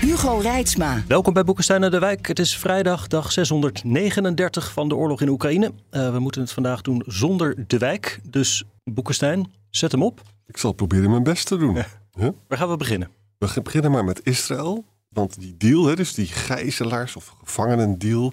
Hugo 0.00 0.38
Reitsma. 0.38 1.02
Welkom 1.08 1.32
bij 1.32 1.44
Boekenstein 1.44 1.82
en 1.82 1.90
de 1.90 1.98
Wijk. 1.98 2.28
Het 2.28 2.38
is 2.38 2.56
vrijdag, 2.56 3.06
dag 3.06 3.32
639 3.32 4.72
van 4.72 4.88
de 4.88 4.94
oorlog 4.94 5.20
in 5.20 5.28
Oekraïne. 5.28 5.72
Uh, 5.90 6.12
we 6.12 6.18
moeten 6.18 6.40
het 6.40 6.52
vandaag 6.52 6.80
doen 6.80 7.02
zonder 7.06 7.64
de 7.66 7.78
Wijk. 7.78 8.20
Dus 8.22 8.64
Boekenstein, 8.84 9.52
zet 9.70 9.92
hem 9.92 10.02
op. 10.02 10.22
Ik 10.46 10.56
zal 10.56 10.72
proberen 10.72 11.10
mijn 11.10 11.22
best 11.22 11.46
te 11.46 11.56
doen. 11.56 11.74
Huh? 11.74 12.28
Waar 12.48 12.58
gaan 12.58 12.68
we 12.68 12.76
beginnen? 12.76 13.08
We 13.38 13.60
beginnen 13.62 13.90
maar 13.90 14.04
met 14.04 14.20
Israël. 14.24 14.84
Want 15.08 15.40
die 15.40 15.56
deal, 15.56 15.86
hè, 15.86 15.94
dus 15.96 16.14
die 16.14 16.26
gijzelaars 16.26 17.16
of 17.16 17.34
gevangenendeal 17.44 18.32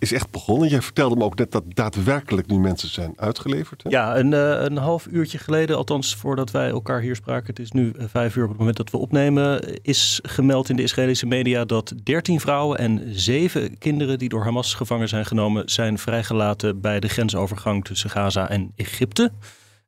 is 0.00 0.12
echt 0.12 0.30
begonnen. 0.30 0.68
Jij 0.68 0.82
vertelde 0.82 1.16
me 1.16 1.24
ook 1.24 1.38
net 1.38 1.52
dat 1.52 1.64
daadwerkelijk 1.68 2.46
nu 2.46 2.58
mensen 2.58 2.88
zijn 2.88 3.12
uitgeleverd. 3.16 3.82
Hè? 3.82 3.90
Ja, 3.90 4.16
een, 4.16 4.32
uh, 4.32 4.62
een 4.62 4.76
half 4.76 5.06
uurtje 5.06 5.38
geleden, 5.38 5.76
althans 5.76 6.14
voordat 6.14 6.50
wij 6.50 6.68
elkaar 6.68 7.00
hier 7.00 7.16
spraken, 7.16 7.46
het 7.46 7.58
is 7.58 7.70
nu 7.70 7.92
uh, 7.96 8.04
vijf 8.08 8.36
uur 8.36 8.42
op 8.42 8.48
het 8.48 8.58
moment 8.58 8.76
dat 8.76 8.90
we 8.90 8.96
opnemen, 8.96 9.80
is 9.82 10.20
gemeld 10.22 10.68
in 10.68 10.76
de 10.76 10.82
Israëlische 10.82 11.26
media 11.26 11.64
dat 11.64 11.92
13 12.02 12.40
vrouwen 12.40 12.78
en 12.78 13.02
7 13.06 13.78
kinderen 13.78 14.18
die 14.18 14.28
door 14.28 14.44
Hamas 14.44 14.74
gevangen 14.74 15.08
zijn 15.08 15.26
genomen, 15.26 15.62
zijn 15.68 15.98
vrijgelaten 15.98 16.80
bij 16.80 17.00
de 17.00 17.08
grensovergang 17.08 17.84
tussen 17.84 18.10
Gaza 18.10 18.48
en 18.48 18.72
Egypte. 18.76 19.32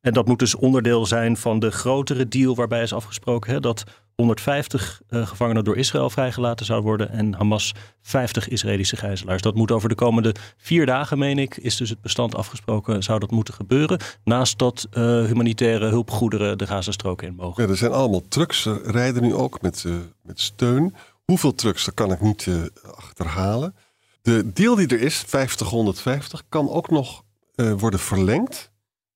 En 0.03 0.12
dat 0.12 0.27
moet 0.27 0.39
dus 0.39 0.55
onderdeel 0.55 1.06
zijn 1.06 1.36
van 1.36 1.58
de 1.58 1.70
grotere 1.70 2.28
deal 2.28 2.55
waarbij 2.55 2.83
is 2.83 2.92
afgesproken 2.92 3.53
hè, 3.53 3.61
dat 3.61 3.84
150 4.14 5.00
uh, 5.11 5.27
gevangenen 5.27 5.64
door 5.64 5.77
Israël 5.77 6.11
vrijgelaten 6.11 6.67
zouden 6.67 6.89
worden 6.89 7.11
en 7.11 7.34
Hamas 7.34 7.75
50 8.00 8.48
Israëlische 8.48 8.97
gijzelaars. 8.97 9.42
Dat 9.42 9.55
moet 9.55 9.70
over 9.70 9.89
de 9.89 9.95
komende 9.95 10.34
vier 10.56 10.86
dagen, 10.86 11.19
meen 11.19 11.39
ik, 11.39 11.56
is 11.56 11.77
dus 11.77 11.91
het 11.91 12.00
bestand 12.00 12.34
afgesproken, 12.34 13.03
zou 13.03 13.19
dat 13.19 13.30
moeten 13.30 13.55
gebeuren. 13.55 14.00
Naast 14.25 14.58
dat 14.58 14.86
uh, 14.92 15.03
humanitaire 15.25 15.89
hulpgoederen 15.89 16.58
de 16.58 16.67
Gazastrook 16.67 17.23
in 17.23 17.34
mogen. 17.34 17.62
Ja, 17.62 17.70
er 17.70 17.77
zijn 17.77 17.92
allemaal 17.92 18.28
trucks, 18.28 18.64
er 18.64 18.91
rijden 18.91 19.23
nu 19.23 19.34
ook 19.34 19.61
met, 19.61 19.86
met 20.23 20.41
steun. 20.41 20.95
Hoeveel 21.25 21.55
trucks, 21.55 21.84
dat 21.84 21.95
kan 21.95 22.12
ik 22.12 22.20
niet 22.20 22.48
achterhalen. 22.95 23.75
De 24.23 24.53
deal 24.53 24.75
die 24.75 24.86
er 24.86 25.00
is, 25.00 25.25
50, 25.27 25.69
150, 25.69 26.42
kan 26.48 26.70
ook 26.70 26.91
nog 26.91 27.25
worden 27.55 28.00
verlengd. 28.00 28.72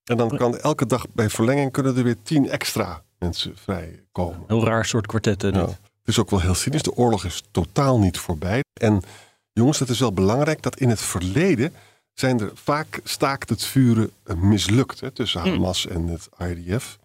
En 0.07 0.17
dan 0.17 0.37
kan 0.37 0.59
elke 0.59 0.87
dag 0.87 1.07
bij 1.13 1.31
verlenging 1.31 1.73
kunnen 1.73 1.97
er 1.97 2.03
weer 2.03 2.17
10 2.23 2.49
extra 2.49 3.03
mensen 3.19 3.57
vrijkomen. 3.57 4.45
Heel 4.47 4.65
raar 4.65 4.85
soort 4.85 5.07
kwartetten. 5.07 5.55
Ja. 5.55 5.67
Het 5.67 6.15
is 6.15 6.19
ook 6.19 6.31
wel 6.31 6.41
heel 6.41 6.55
cynisch. 6.55 6.83
De 6.83 6.97
oorlog 6.97 7.25
is 7.25 7.43
totaal 7.51 7.99
niet 7.99 8.19
voorbij. 8.19 8.63
En 8.81 9.03
jongens, 9.53 9.79
het 9.79 9.89
is 9.89 10.01
wel 10.01 10.13
belangrijk 10.13 10.63
dat 10.63 10.79
in 10.79 10.89
het 10.89 11.01
verleden 11.01 11.73
zijn 12.15 12.41
er 12.41 12.51
vaak 12.55 13.01
staakt 13.05 13.49
het 13.49 13.65
vuren 13.65 14.11
mislukt 14.37 15.01
hè, 15.01 15.11
tussen 15.11 15.41
Hamas 15.41 15.87
en 15.87 16.07
het 16.07 16.29
IDF. 16.39 16.99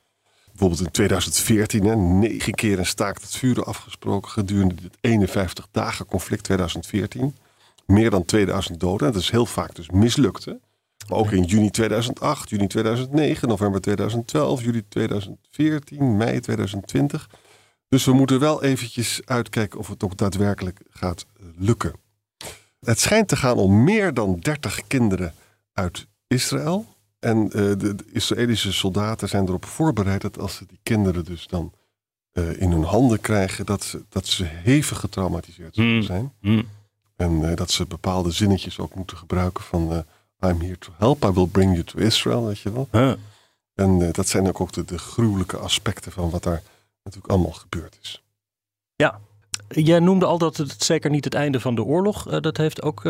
Bijvoorbeeld 0.50 0.82
in 0.82 0.92
2014, 0.92 1.86
hè, 1.86 1.96
negen 1.96 2.54
keer 2.54 2.80
een 2.80 2.86
staakt 2.86 3.22
het 3.22 3.36
vuren 3.36 3.66
afgesproken 3.66 4.32
gedurende 4.32 4.76
het 4.82 4.98
51 5.02 5.68
dagen 5.72 6.06
conflict 6.06 6.44
2014. 6.44 7.36
Meer 7.86 8.10
dan 8.10 8.26
2000 8.26 8.80
doden. 8.80 9.14
Dat 9.14 9.22
is 9.22 9.30
heel 9.30 9.46
vaak 9.46 9.76
dus 9.76 9.90
mislukt. 9.90 10.46
Hè. 10.46 10.54
Maar 11.12 11.20
ook 11.20 11.32
in 11.32 11.44
juni 11.44 11.70
2008, 11.70 12.50
juni 12.50 12.68
2009, 12.68 13.48
november 13.48 13.82
2012, 13.82 14.64
juli 14.64 14.88
2014, 14.88 16.18
mei 16.18 16.40
2020. 16.40 17.30
Dus 17.88 18.06
we 18.06 18.14
moeten 18.14 18.40
wel 18.40 18.64
eventjes 18.64 19.22
uitkijken 19.26 19.80
of 19.80 19.88
het 19.88 20.04
ook 20.04 20.18
daadwerkelijk 20.18 20.82
gaat 20.90 21.26
lukken. 21.56 21.94
Het 22.80 23.00
schijnt 23.00 23.28
te 23.28 23.36
gaan 23.36 23.58
om 23.58 23.84
meer 23.84 24.14
dan 24.14 24.40
30 24.40 24.88
kinderen 24.88 25.34
uit 25.74 26.08
Israël. 26.28 26.86
En 27.20 27.38
uh, 27.38 27.52
de, 27.52 27.78
de, 27.78 28.06
Israëlische 28.12 28.74
soldaten 28.74 29.30
zijn 29.30 29.48
erop 29.48 29.66
voorbereid 29.66 30.22
dat 30.22 30.40
als 30.40 30.56
ze 30.56 30.66
die 30.66 30.80
kinderen 30.84 31.26
dus 31.26 31.48
dan 31.48 31.74
uh, 32.34 32.62
in 32.62 32.72
hun 32.72 32.84
handen 32.84 33.22
krijgen, 33.22 33.66
dat 33.66 33.84
ze, 33.84 34.04
dat 34.10 34.28
ze 34.28 34.44
hevig 34.44 35.00
getraumatiseerd 35.00 35.76
zullen 35.76 35.96
Mm. 35.96 36.02
zijn. 36.02 36.34
Mm. 36.42 36.64
En 37.16 37.32
uh, 37.42 37.56
dat 37.56 37.72
ze 37.72 37.86
bepaalde 37.86 38.32
zinnetjes 38.32 38.80
ook 38.80 38.96
moeten 38.96 39.18
gebruiken 39.18 39.64
van 39.64 40.06
I'm 40.46 40.62
here 40.62 40.78
to 40.78 40.92
help, 40.98 41.24
I 41.24 41.32
will 41.32 41.48
bring 41.48 41.72
you 41.72 41.84
to 41.84 42.00
Israel, 42.00 42.46
weet 42.46 42.60
je 42.60 42.72
wel. 42.72 42.88
Huh. 42.92 43.14
En 43.76 44.00
uh, 44.00 44.12
dat 44.12 44.28
zijn 44.28 44.48
ook, 44.48 44.62
ook 44.62 44.72
de, 44.72 44.86
de, 44.86 44.98
gruwelijke 44.98 45.58
aspecten 45.58 46.12
van 46.12 46.30
wat 46.30 46.44
daar 46.44 46.62
natuurlijk 47.04 47.34
allemaal 47.34 47.52
gebeurd 47.52 47.98
is. 48.02 48.24
Ja, 48.96 49.20
jij 49.68 50.00
noemde 50.00 50.26
al 50.26 50.38
dat 50.38 50.58
het 50.58 50.84
zeker 50.84 51.10
niet 51.10 51.24
het 51.24 51.34
einde 51.34 51.60
van 51.60 51.76
de 51.76 51.84
oorlog. 51.84 52.32
Uh, 52.32 52.40
dat 52.40 52.58
heeft 52.58 52.82
ook 52.82 53.00
uh, 53.00 53.04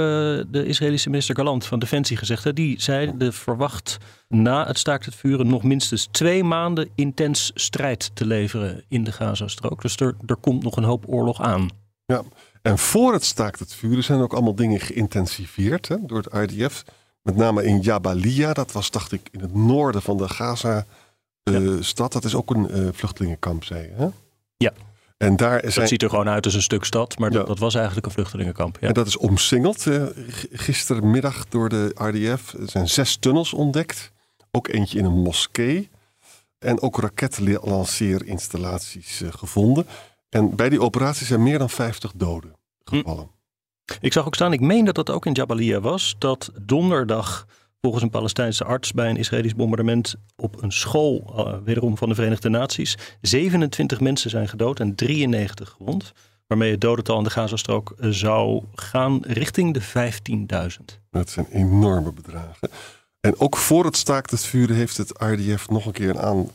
de 0.48 0.66
Israëlische 0.66 1.10
minister 1.10 1.36
Galant 1.36 1.66
van 1.66 1.80
Defensie 1.80 2.18
gezegd. 2.18 2.44
Hè? 2.44 2.54
Die 2.54 2.82
zei, 2.82 3.18
de 3.18 3.32
verwacht 3.32 3.98
na 4.28 4.68
het 4.68 4.78
staakt 4.78 5.06
het 5.06 5.16
vuren 5.16 5.48
nog 5.48 5.64
minstens 5.64 6.08
twee 6.12 6.44
maanden 6.44 6.90
intens 6.96 7.52
strijd 7.54 8.12
te 8.14 8.26
leveren 8.26 8.84
in 8.88 9.04
de 9.04 9.12
Gazastrook. 9.12 9.82
Dus 9.82 9.96
er, 9.96 10.16
er 10.26 10.36
komt 10.36 10.64
nog 10.64 10.76
een 10.76 10.84
hoop 10.84 11.04
oorlog 11.08 11.42
aan. 11.42 11.70
Ja, 12.06 12.24
en 12.62 12.78
voor 12.78 13.14
het 13.14 13.24
staakt 13.24 13.60
het 13.60 13.74
vuren 13.74 14.04
zijn 14.04 14.20
ook 14.20 14.34
allemaal 14.34 14.56
dingen 14.56 14.80
geïntensiveerd 14.80 15.88
hè, 15.88 15.96
door 16.02 16.24
het 16.24 16.52
IDF. 16.52 16.84
Met 17.22 17.36
name 17.36 17.64
in 17.64 17.80
Jabalia, 17.80 18.54
dat 18.54 18.72
was 18.72 18.92
dacht 18.92 19.12
ik 19.12 19.30
in 19.32 19.40
het 19.40 19.56
noorden 19.56 20.02
van 20.02 20.18
de 20.18 20.30
Gaza-stad. 20.30 22.08
Uh, 22.08 22.22
dat 22.22 22.24
is 22.24 22.36
ook 22.36 22.50
een 22.50 22.80
uh, 22.80 22.88
vluchtelingenkamp, 22.92 23.64
zei 23.64 23.82
je. 23.82 23.90
Hè? 23.94 24.08
Ja. 24.58 24.72
En 25.18 25.36
daar 25.36 25.60
zijn... 25.60 25.74
Dat 25.74 25.88
ziet 25.88 26.04
er 26.04 26.10
gewoon 26.10 26.30
uit 26.30 26.46
als 26.46 26.54
een 26.54 26.62
stuk 26.62 26.84
stad, 26.84 27.18
maar 27.18 27.32
ja. 27.32 27.38
dat, 27.38 27.48
dat, 27.48 27.60
was 27.60 27.76
eigenlijk 27.76 28.06
een 28.06 28.12
vluchtelingenkamp. 28.12 28.78
Ja. 28.80 28.88
En 28.88 28.94
dat 28.94 29.08
is 29.08 29.18
omsingeld 29.18 29.86
uh, 29.86 30.06
gistermiddag 30.52 31.48
door 31.48 31.70
de 31.70 31.92
RDF. 31.94 32.54
Er 32.54 32.70
zijn 32.70 32.90
zes 32.90 33.16
tunnels 33.16 33.54
ontdekt. 33.54 34.12
Ook 34.52 34.68
eentje 34.68 35.00
in 35.00 35.06
een 35.06 35.22
moskee. 35.22 35.90
En 36.60 36.82
ook 36.82 37.00
raketlanceerinstallaties 37.00 39.24
gevonden. 39.30 39.86
En 40.30 40.56
bij 40.56 40.70
die 40.70 40.82
operatie 40.82 41.26
zijn 41.26 41.44
meer 41.44 41.60
dan 41.60 41.70
50 41.70 42.12
doden 42.16 42.56
gevallen. 42.84 43.24
Hm. 43.24 43.30
Ik 44.00 44.14
zag 44.14 44.26
ook 44.26 44.36
staan, 44.36 44.54
ik 44.54 44.62
meen 44.62 44.86
dat 44.86 44.96
dat 44.96 45.10
ook 45.10 45.26
in 45.26 45.32
Jabalia 45.32 45.80
was, 45.80 46.16
dat 46.18 46.52
donderdag 46.62 47.48
volgens 47.82 48.04
een 48.04 48.10
Palestijnse 48.10 48.64
arts 48.64 48.92
bij 48.92 49.10
een 49.10 49.18
Israëlisch 49.18 49.56
bombardement 49.56 50.16
op 50.36 50.62
een 50.62 50.72
school, 50.72 51.34
uh, 51.38 51.54
wederom 51.64 51.98
van 51.98 52.10
de 52.10 52.16
Verenigde 52.16 52.50
Naties, 52.50 52.98
27 53.22 54.00
mensen 54.00 54.30
zijn 54.30 54.48
gedood 54.48 54.80
en 54.80 54.96
93 54.96 55.70
gewond. 55.70 56.12
Waarmee 56.48 56.72
het 56.72 56.82
dodental 56.82 57.18
in 57.18 57.24
de 57.24 57.30
Gazastrook 57.30 57.96
zou 58.00 58.64
gaan 58.76 59.20
richting 59.22 59.74
de 59.74 59.82
15.000. 60.80 61.00
Dat 61.10 61.30
zijn 61.30 61.46
enorme 61.52 62.14
bedragen. 62.14 62.70
En 63.20 63.40
ook 63.40 63.58
voor 63.58 63.86
het 63.86 63.98
staakt 63.98 64.32
het 64.32 64.46
vuren 64.46 64.76
heeft 64.76 64.98
het 64.98 65.12
RDF 65.18 65.70
nog 65.70 65.86
een 65.86 65.92
keer 65.92 66.10
een 66.10 66.20
aan, 66.20 66.50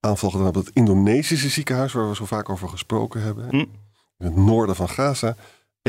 aanval 0.00 0.30
gedaan 0.30 0.46
op 0.46 0.54
het 0.54 0.70
Indonesische 0.72 1.48
ziekenhuis, 1.48 1.92
waar 1.92 2.08
we 2.08 2.14
zo 2.14 2.24
vaak 2.24 2.48
over 2.48 2.68
gesproken 2.68 3.22
hebben. 3.22 3.48
Hm. 3.48 3.56
In 3.56 3.68
het 4.16 4.36
noorden 4.36 4.76
van 4.76 4.88
Gaza. 4.88 5.36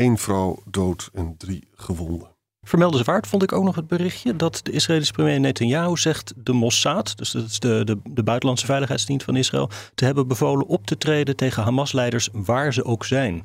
Eén 0.00 0.18
vrouw 0.18 0.62
dood 0.64 1.10
en 1.12 1.34
drie 1.36 1.68
gewonden. 1.74 2.28
Vermeldenswaard 2.62 3.26
vond 3.26 3.42
ik 3.42 3.52
ook 3.52 3.64
nog 3.64 3.74
het 3.74 3.86
berichtje 3.86 4.36
dat 4.36 4.60
de 4.62 4.70
Israëlische 4.70 5.12
premier 5.12 5.40
Netanyahu 5.40 5.96
zegt 5.96 6.32
de 6.36 6.52
Mossad, 6.52 7.12
dus 7.16 7.30
dat 7.30 7.44
is 7.44 7.58
de, 7.58 7.84
de, 7.84 7.98
de 8.04 8.22
buitenlandse 8.22 8.66
veiligheidsdienst 8.66 9.24
van 9.24 9.36
Israël, 9.36 9.70
te 9.94 10.04
hebben 10.04 10.28
bevolen 10.28 10.66
op 10.66 10.86
te 10.86 10.96
treden 10.96 11.36
tegen 11.36 11.62
Hamas-leiders 11.62 12.28
waar 12.32 12.72
ze 12.72 12.84
ook 12.84 13.04
zijn. 13.04 13.44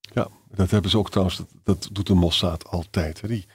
Ja, 0.00 0.28
dat 0.54 0.70
hebben 0.70 0.90
ze 0.90 0.98
ook 0.98 1.10
trouwens, 1.10 1.36
dat, 1.36 1.48
dat 1.64 1.88
doet 1.92 2.06
de 2.06 2.14
Mossad 2.14 2.68
altijd. 2.68 3.20
Hè. 3.20 3.28
Die, 3.28 3.46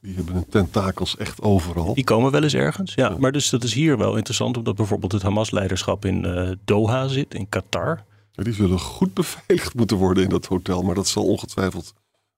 die 0.00 0.14
hebben 0.14 0.34
hun 0.34 0.48
tentakels 0.48 1.16
echt 1.16 1.42
overal. 1.42 1.94
Die 1.94 2.04
komen 2.04 2.30
wel 2.30 2.42
eens 2.42 2.54
ergens, 2.54 2.94
ja. 2.94 3.10
ja. 3.10 3.18
Maar 3.18 3.32
dus 3.32 3.50
dat 3.50 3.64
is 3.64 3.74
hier 3.74 3.98
wel 3.98 4.16
interessant, 4.16 4.56
omdat 4.56 4.74
bijvoorbeeld 4.74 5.12
het 5.12 5.22
Hamas-leiderschap 5.22 6.04
in 6.04 6.24
uh, 6.24 6.50
Doha 6.64 7.08
zit, 7.08 7.34
in 7.34 7.48
Qatar. 7.48 8.04
Die 8.42 8.52
zullen 8.52 8.80
goed 8.80 9.14
beveiligd 9.14 9.74
moeten 9.80 9.96
worden 9.96 10.22
in 10.22 10.28
dat 10.28 10.46
hotel, 10.46 10.82
maar 10.82 10.94
dat 10.94 11.08
zal 11.08 11.24
ongetwijfeld 11.24 11.94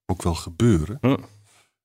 ook 0.07 0.23
wel 0.23 0.35
gebeuren. 0.35 0.99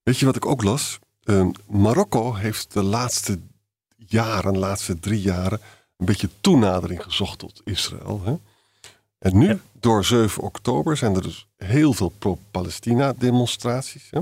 Weet 0.04 0.18
je 0.18 0.26
wat 0.26 0.36
ik 0.36 0.46
ook 0.46 0.64
las? 0.64 1.00
Uh, 1.24 1.48
Marokko 1.68 2.34
heeft 2.34 2.74
de 2.74 2.84
laatste 2.84 3.40
jaren, 3.98 4.54
de 4.54 4.60
laatste 4.60 5.00
drie 5.00 5.22
jaren, 5.22 5.60
een 5.98 6.06
beetje 6.06 6.30
toenadering 6.42 7.04
gezocht 7.04 7.40
tot 7.40 7.62
Israël. 7.64 8.22
Hè? 8.24 8.36
En 9.18 9.38
nu, 9.38 9.48
ja. 9.48 9.60
door 9.80 10.06
7 10.06 10.44
oktober, 10.44 10.98
zijn 10.98 11.16
er 11.16 11.22
dus 11.22 11.48
heel 11.58 11.94
veel 11.94 12.10
pro-Palestina 12.10 13.14
demonstraties. 13.18 14.08
Hè? 14.10 14.22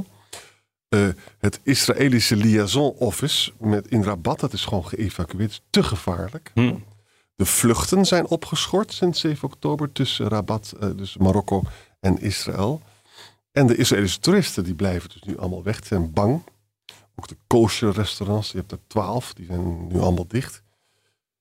Uh, 0.89 1.13
het 1.37 1.59
Israëlische 1.63 2.35
liaison 2.35 2.95
office 2.97 3.51
met 3.57 3.87
in 3.87 4.03
Rabat, 4.03 4.39
dat 4.39 4.53
is 4.53 4.65
gewoon 4.65 4.87
geëvacueerd, 4.87 5.51
is 5.51 5.61
te 5.69 5.83
gevaarlijk. 5.83 6.51
Hm. 6.53 6.75
De 7.39 7.45
vluchten 7.45 8.05
zijn 8.05 8.27
opgeschort 8.27 8.93
sinds 8.93 9.19
7 9.19 9.47
oktober 9.47 9.91
tussen 9.91 10.27
Rabat, 10.27 10.73
uh, 10.83 10.89
dus 10.95 11.17
Marokko 11.17 11.63
en 11.99 12.21
Israël. 12.21 12.81
En 13.51 13.67
de 13.67 13.75
Israëlische 13.75 14.19
toeristen 14.19 14.63
die 14.63 14.73
blijven 14.73 15.09
dus 15.09 15.21
nu 15.21 15.37
allemaal 15.37 15.63
weg, 15.63 15.85
zijn 15.85 16.13
bang. 16.13 16.41
Ook 17.15 17.27
de 17.27 17.37
kosher 17.47 17.91
restaurants, 17.91 18.51
je 18.51 18.57
hebt 18.57 18.71
er 18.71 18.79
twaalf, 18.87 19.33
die 19.33 19.45
zijn 19.45 19.87
nu 19.87 19.99
allemaal 19.99 20.27
dicht. 20.27 20.61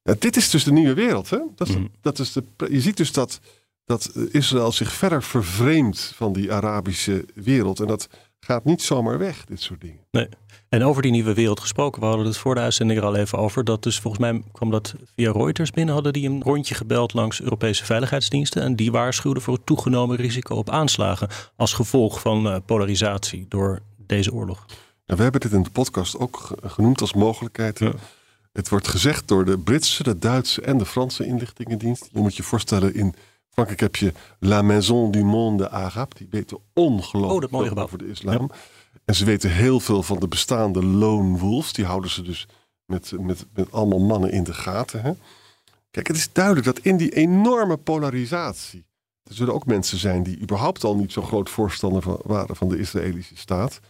Ja, 0.02 0.14
dit 0.18 0.36
is 0.36 0.50
dus 0.50 0.64
de 0.64 0.72
nieuwe 0.72 0.94
wereld. 0.94 1.30
Hè? 1.30 1.38
Dat 1.54 1.68
is, 1.68 1.74
Mhm. 1.74 1.86
dat 2.00 2.18
is 2.18 2.32
de, 2.32 2.44
je 2.70 2.80
ziet 2.80 2.96
dus 2.96 3.12
dat, 3.12 3.40
dat 3.84 4.12
Israël 4.30 4.72
zich 4.72 4.92
verder 4.92 5.22
vervreemdt 5.22 6.12
van 6.14 6.32
die 6.32 6.52
Arabische 6.52 7.24
wereld. 7.34 7.80
En 7.80 7.86
dat 7.86 8.08
gaat 8.40 8.64
niet 8.64 8.82
zomaar 8.82 9.18
weg, 9.18 9.44
dit 9.44 9.60
soort 9.60 9.80
dingen. 9.80 10.00
Nee. 10.10 10.28
En 10.68 10.82
over 10.84 11.02
die 11.02 11.10
nieuwe 11.10 11.34
wereld 11.34 11.60
gesproken, 11.60 12.00
we 12.00 12.06
hadden 12.06 12.26
het 12.26 12.36
voor 12.36 12.54
de 12.54 12.60
uitzending 12.60 12.98
er 13.00 13.04
al 13.06 13.14
even 13.16 13.38
over. 13.38 13.64
Dat 13.64 13.82
dus 13.82 13.98
volgens 14.00 14.22
mij 14.22 14.42
kwam 14.52 14.70
dat 14.70 14.94
via 15.16 15.32
Reuters 15.32 15.70
binnen, 15.70 15.94
hadden 15.94 16.12
die 16.12 16.28
een 16.28 16.42
rondje 16.42 16.74
gebeld 16.74 17.12
langs 17.14 17.40
Europese 17.42 17.84
veiligheidsdiensten. 17.84 18.62
En 18.62 18.76
die 18.76 18.90
waarschuwden 18.92 19.42
voor 19.42 19.54
het 19.54 19.66
toegenomen 19.66 20.16
risico 20.16 20.54
op 20.54 20.70
aanslagen 20.70 21.28
als 21.56 21.72
gevolg 21.72 22.20
van 22.20 22.48
eh, 22.48 22.56
polarisatie 22.66 23.46
door 23.48 23.80
deze 23.96 24.32
oorlog. 24.32 24.64
Ja, 25.04 25.16
we 25.16 25.22
hebben 25.22 25.40
dit 25.40 25.52
in 25.52 25.62
de 25.62 25.70
podcast 25.70 26.18
ook 26.18 26.36
ge- 26.36 26.68
genoemd 26.68 27.00
als 27.00 27.14
mogelijkheid. 27.14 27.78
Ja. 27.78 27.92
Het 28.52 28.68
wordt 28.68 28.88
gezegd 28.88 29.28
door 29.28 29.44
de 29.44 29.58
Britse, 29.58 30.02
de 30.02 30.18
Duitse 30.18 30.62
en 30.62 30.78
de 30.78 30.86
Franse 30.86 31.26
inlichtingendienst. 31.26 32.08
Je 32.12 32.18
moet 32.18 32.36
je 32.36 32.42
voorstellen, 32.42 32.94
in 32.94 33.14
Frankrijk 33.58 33.80
heb 33.80 33.96
je 33.96 34.12
La 34.38 34.62
Maison 34.62 35.10
du 35.10 35.24
Monde 35.24 35.70
Arabe. 35.70 36.14
Die 36.16 36.26
weten 36.30 36.56
Oh, 36.56 36.84
ongelooflijk 36.84 37.52
mooie 37.52 37.68
veel 37.68 37.82
over 37.82 37.98
de 37.98 38.08
islam. 38.08 38.50
En 39.04 39.14
ze 39.14 39.24
weten 39.24 39.50
heel 39.50 39.80
veel 39.80 40.02
van 40.02 40.18
de 40.18 40.28
bestaande 40.28 40.84
lone 40.84 41.38
wolves. 41.38 41.72
Die 41.72 41.84
houden 41.84 42.10
ze 42.10 42.22
dus 42.22 42.48
met, 42.84 43.12
met, 43.20 43.46
met 43.54 43.72
allemaal 43.72 43.98
mannen 43.98 44.30
in 44.30 44.44
de 44.44 44.54
gaten. 44.54 45.02
Hè? 45.02 45.12
Kijk, 45.90 46.06
het 46.06 46.16
is 46.16 46.32
duidelijk 46.32 46.66
dat 46.66 46.78
in 46.78 46.96
die 46.96 47.14
enorme 47.14 47.76
polarisatie... 47.76 48.84
er 49.24 49.34
zullen 49.34 49.54
ook 49.54 49.66
mensen 49.66 49.98
zijn 49.98 50.22
die 50.22 50.40
überhaupt 50.40 50.84
al 50.84 50.96
niet 50.96 51.12
zo 51.12 51.22
groot 51.22 51.50
voorstander 51.50 52.02
van, 52.02 52.20
waren 52.24 52.56
van 52.56 52.68
de 52.68 52.78
Israëlische 52.78 53.36
staat... 53.36 53.80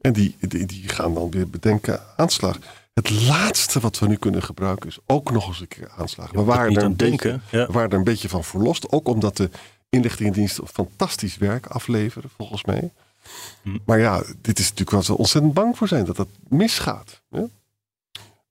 En 0.00 0.12
die, 0.12 0.36
die, 0.40 0.66
die 0.66 0.88
gaan 0.88 1.14
dan 1.14 1.30
weer 1.30 1.50
bedenken 1.50 2.00
aanslag. 2.16 2.58
Het 2.92 3.10
laatste 3.10 3.80
wat 3.80 3.98
we 3.98 4.06
nu 4.06 4.16
kunnen 4.16 4.42
gebruiken 4.42 4.88
is 4.88 4.98
ook 5.06 5.30
nog 5.30 5.48
eens 5.48 5.60
een 5.60 5.68
keer 5.68 5.90
aanslagen. 5.90 6.36
We 6.36 6.44
waren, 6.44 6.76
er 6.76 6.82
een 6.82 6.96
denken, 6.96 7.32
beetje, 7.32 7.58
ja. 7.58 7.66
we 7.66 7.72
waren 7.72 7.90
er 7.90 7.98
een 7.98 8.04
beetje 8.04 8.28
van 8.28 8.44
verlost. 8.44 8.90
Ook 8.92 9.08
omdat 9.08 9.36
de 9.36 9.50
inlichtingendiensten 9.88 10.66
fantastisch 10.66 11.36
werk 11.36 11.66
afleveren, 11.66 12.30
volgens 12.36 12.64
mij. 12.64 12.92
Hm. 13.62 13.78
Maar 13.84 13.98
ja, 13.98 14.22
dit 14.40 14.58
is 14.58 14.64
natuurlijk 14.64 14.90
waar 14.90 15.04
ze 15.04 15.16
ontzettend 15.16 15.54
bang 15.54 15.76
voor 15.76 15.88
zijn 15.88 16.04
dat 16.04 16.16
dat 16.16 16.28
misgaat. 16.48 17.22
hè? 17.30 17.44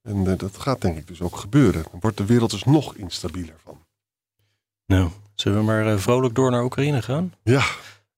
En 0.02 0.26
eh, 0.26 0.38
dat 0.38 0.58
gaat 0.58 0.80
denk 0.80 0.96
ik 0.96 1.06
dus 1.06 1.20
ook 1.20 1.36
gebeuren. 1.36 1.82
Dan 1.90 2.00
wordt 2.00 2.16
de 2.16 2.24
wereld 2.24 2.50
dus 2.50 2.64
nog 2.64 2.94
instabieler 2.94 3.56
van. 3.64 3.78
Nou, 4.86 5.10
zullen 5.34 5.58
we 5.58 5.64
maar 5.64 5.92
eh, 5.92 5.98
vrolijk 5.98 6.34
door 6.34 6.50
naar 6.50 6.64
Oekraïne 6.64 7.02
gaan? 7.02 7.34
Ja, 7.42 7.64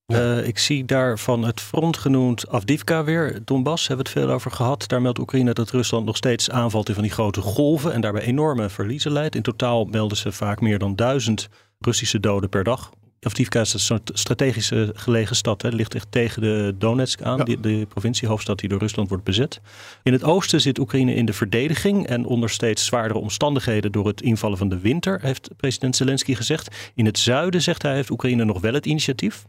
Ja. 0.05 0.37
Eh, 0.37 0.47
ik 0.47 0.57
zie 0.57 0.85
daar 0.85 1.19
van 1.19 1.43
het 1.43 1.61
front 1.61 1.97
genoemd 1.97 2.49
Avdivka 2.49 3.03
weer. 3.03 3.39
Donbass 3.45 3.87
hebben 3.87 4.05
we 4.05 4.11
het 4.11 4.19
veel 4.21 4.35
over 4.35 4.51
gehad. 4.51 4.87
Daar 4.87 5.01
meldt 5.01 5.19
Oekraïne 5.19 5.53
dat 5.53 5.69
Rusland 5.71 6.05
nog 6.05 6.17
steeds 6.17 6.49
aanvalt 6.49 6.87
in 6.87 6.93
van 6.93 7.03
die 7.03 7.11
grote 7.11 7.41
golven. 7.41 7.93
En 7.93 8.01
daarbij 8.01 8.21
enorme 8.21 8.69
verliezen 8.69 9.11
leidt. 9.11 9.35
In 9.35 9.41
totaal 9.41 9.85
melden 9.85 10.17
ze 10.17 10.31
vaak 10.31 10.61
meer 10.61 10.79
dan 10.79 10.95
duizend 10.95 11.49
Russische 11.79 12.19
doden 12.19 12.49
per 12.49 12.63
dag. 12.63 12.91
Avdivka 13.19 13.59
is 13.61 13.73
een 13.73 13.79
soort 13.79 14.11
strategische 14.13 14.91
gelegen 14.95 15.35
stad. 15.35 15.61
Hè. 15.61 15.69
Ligt 15.69 15.95
echt 15.95 16.07
tegen 16.11 16.41
de 16.41 16.75
Donetsk 16.77 17.21
aan, 17.21 17.37
Ja. 17.37 17.43
die- 17.43 17.59
de 17.59 17.85
provinciehoofdstad 17.89 18.59
die 18.59 18.69
door 18.69 18.79
Rusland 18.79 19.09
wordt 19.09 19.23
bezet. 19.23 19.61
In 20.03 20.13
het 20.13 20.23
oosten 20.23 20.61
zit 20.61 20.79
Oekraïne 20.79 21.13
in 21.13 21.25
de 21.25 21.33
verdediging. 21.33 22.07
En 22.07 22.25
onder 22.25 22.49
steeds 22.49 22.85
zwaardere 22.85 23.19
omstandigheden 23.19 23.91
door 23.91 24.07
het 24.07 24.21
invallen 24.21 24.57
van 24.57 24.69
de 24.69 24.79
winter, 24.79 25.19
heeft 25.21 25.49
president 25.57 25.95
Zelensky 25.95 26.35
gezegd. 26.35 26.75
In 26.95 27.05
het 27.05 27.19
zuiden, 27.19 27.61
zegt 27.61 27.81
hij, 27.81 27.93
heeft 27.93 28.09
Oekraïne 28.09 28.45
nog 28.45 28.61
wel 28.61 28.73
het 28.73 28.85
initiatief. 28.85 29.45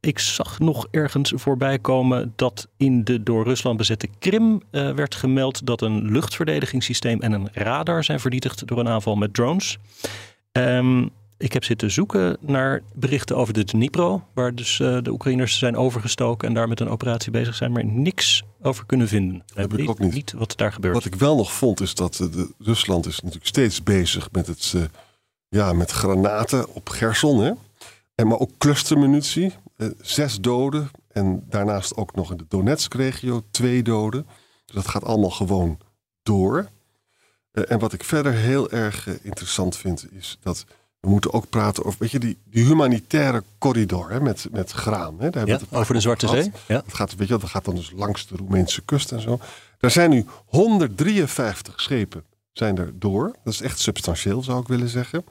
Ik 0.00 0.18
zag 0.18 0.58
nog 0.58 0.86
ergens 0.90 1.32
voorbij 1.36 1.78
komen 1.78 2.32
dat 2.36 2.68
in 2.76 3.04
de 3.04 3.22
door 3.22 3.44
Rusland 3.44 3.76
bezette 3.76 4.08
Krim 4.18 4.60
eh, 4.70 4.90
werd 4.90 5.14
gemeld 5.14 5.66
dat 5.66 5.82
een 5.82 6.10
luchtverdedigingssysteem 6.10 7.20
en 7.20 7.32
een 7.32 7.48
radar 7.52 8.04
zijn 8.04 8.20
vernietigd 8.20 8.66
door 8.66 8.78
een 8.78 8.88
aanval 8.88 9.16
met 9.16 9.34
drones. 9.34 9.78
Ehm, 10.52 11.06
ik 11.38 11.52
heb 11.52 11.64
zitten 11.64 11.90
zoeken 11.90 12.36
naar 12.40 12.82
berichten 12.94 13.36
over 13.36 13.54
de 13.54 13.64
Dnipro, 13.64 14.22
waar 14.34 14.54
dus 14.54 14.80
eh, 14.80 14.98
de 15.02 15.10
Oekraïners 15.10 15.58
zijn 15.58 15.76
overgestoken 15.76 16.48
en 16.48 16.54
daar 16.54 16.68
met 16.68 16.80
een 16.80 16.88
operatie 16.88 17.30
bezig 17.30 17.54
zijn, 17.54 17.72
maar 17.72 17.84
niks 17.84 18.42
over 18.62 18.86
kunnen 18.86 19.08
vinden. 19.08 19.42
Heb 19.54 19.78
ik 19.78 19.90
ook 19.90 19.98
niet. 19.98 20.32
wat 20.32 20.52
daar 20.56 20.72
gebeurt. 20.72 20.94
Wat 20.94 21.04
ik 21.04 21.14
wel 21.14 21.36
nog 21.36 21.52
vond 21.52 21.80
is 21.80 21.94
dat 21.94 22.20
eh, 22.20 22.32
de, 22.32 22.54
Rusland 22.58 23.06
is 23.06 23.20
natuurlijk 23.20 23.46
steeds 23.46 23.82
bezig 23.82 24.28
met 24.32 24.46
het 24.46 24.74
ja, 25.48 25.72
met 25.72 25.90
granaten 25.90 26.74
op 26.74 26.88
Gerson. 26.88 27.40
Hè? 27.40 27.52
En 28.14 28.26
maar 28.26 28.38
ook 28.38 28.50
clustermunitie. 28.58 29.54
Eh, 29.78 29.88
zes 30.00 30.40
doden. 30.40 30.90
En 31.08 31.44
daarnaast 31.48 31.96
ook 31.96 32.14
nog 32.14 32.30
in 32.30 32.36
de 32.36 32.44
Donetsk-regio 32.48 33.42
twee 33.50 33.82
doden. 33.82 34.26
Dus 34.64 34.74
dat 34.74 34.88
gaat 34.88 35.04
allemaal 35.04 35.30
gewoon 35.30 35.78
door. 36.22 36.68
Eh, 37.50 37.70
en 37.70 37.78
wat 37.78 37.92
ik 37.92 38.04
verder 38.04 38.32
heel 38.32 38.70
erg 38.70 39.08
eh, 39.08 39.14
interessant 39.22 39.76
vind, 39.76 40.12
is 40.12 40.38
dat 40.40 40.64
we 41.00 41.08
moeten 41.08 41.32
ook 41.32 41.48
praten 41.48 41.84
over 41.84 41.98
weet 41.98 42.10
je, 42.10 42.18
die, 42.18 42.38
die 42.44 42.64
humanitaire 42.64 43.42
corridor 43.58 44.10
hè, 44.10 44.20
met, 44.20 44.48
met 44.50 44.70
graan. 44.70 45.20
Hè? 45.20 45.30
Daar 45.30 45.46
ja, 45.46 45.60
over 45.70 45.94
de 45.94 46.00
Zwarte. 46.00 46.28
Zee? 46.28 46.52
Ja. 46.66 46.82
Het 46.84 46.94
gaat, 46.94 47.14
weet 47.14 47.28
je, 47.28 47.38
dat 47.38 47.48
gaat 47.48 47.64
dan 47.64 47.74
dus 47.74 47.92
langs 47.94 48.26
de 48.26 48.36
Roemeense 48.36 48.82
kust 48.82 49.12
en 49.12 49.20
zo. 49.20 49.38
Daar 49.78 49.90
zijn 49.90 50.10
nu 50.10 50.26
153 50.44 51.80
schepen 51.80 52.24
zijn 52.58 52.78
er 52.78 52.98
door. 52.98 53.32
Dat 53.44 53.52
is 53.52 53.60
echt 53.60 53.78
substantieel, 53.78 54.42
zou 54.42 54.60
ik 54.60 54.68
willen 54.68 54.88
zeggen. 54.88 55.24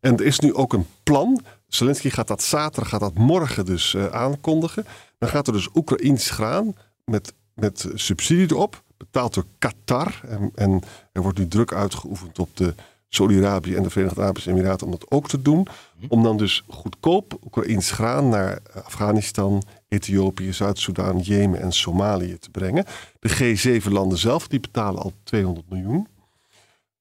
En 0.00 0.16
er 0.16 0.24
is 0.24 0.38
nu 0.38 0.54
ook 0.54 0.72
een 0.72 0.86
plan. 1.02 1.40
Zelensky 1.68 2.10
gaat 2.10 2.28
dat 2.28 2.42
zaterdag, 2.42 2.88
gaat 2.88 3.00
dat 3.00 3.14
morgen 3.14 3.64
dus 3.64 3.94
eh, 3.94 4.06
aankondigen. 4.06 4.84
Dan 5.18 5.28
gaat 5.28 5.46
er 5.46 5.52
dus 5.52 5.68
Oekraïns 5.74 6.30
graan 6.30 6.76
met, 7.04 7.32
met 7.54 7.88
subsidie 7.94 8.50
erop. 8.50 8.82
Betaald 8.96 9.34
door 9.34 9.46
Qatar. 9.58 10.20
En, 10.28 10.52
en 10.54 10.82
er 11.12 11.22
wordt 11.22 11.38
nu 11.38 11.48
druk 11.48 11.72
uitgeoefend 11.72 12.38
op 12.38 12.56
de 12.56 12.74
Saudi-Arabië 13.08 13.74
en 13.74 13.82
de 13.82 13.90
Verenigde 13.90 14.20
Arabische 14.20 14.50
Emiraten 14.50 14.86
om 14.86 14.92
dat 14.92 15.10
ook 15.10 15.28
te 15.28 15.42
doen. 15.42 15.66
Om 16.08 16.22
dan 16.22 16.36
dus 16.36 16.64
goedkoop 16.68 17.38
Oekraïns 17.44 17.90
graan 17.90 18.28
naar 18.28 18.58
Afghanistan, 18.84 19.62
Ethiopië, 19.88 20.52
Zuid-Soedan, 20.52 21.18
Jemen 21.18 21.60
en 21.60 21.72
Somalië 21.72 22.38
te 22.38 22.50
brengen. 22.50 22.84
De 23.18 23.56
G7-landen 23.56 24.18
zelf 24.18 24.48
die 24.48 24.60
betalen 24.60 25.02
al 25.02 25.12
200 25.22 25.70
miljoen. 25.70 26.06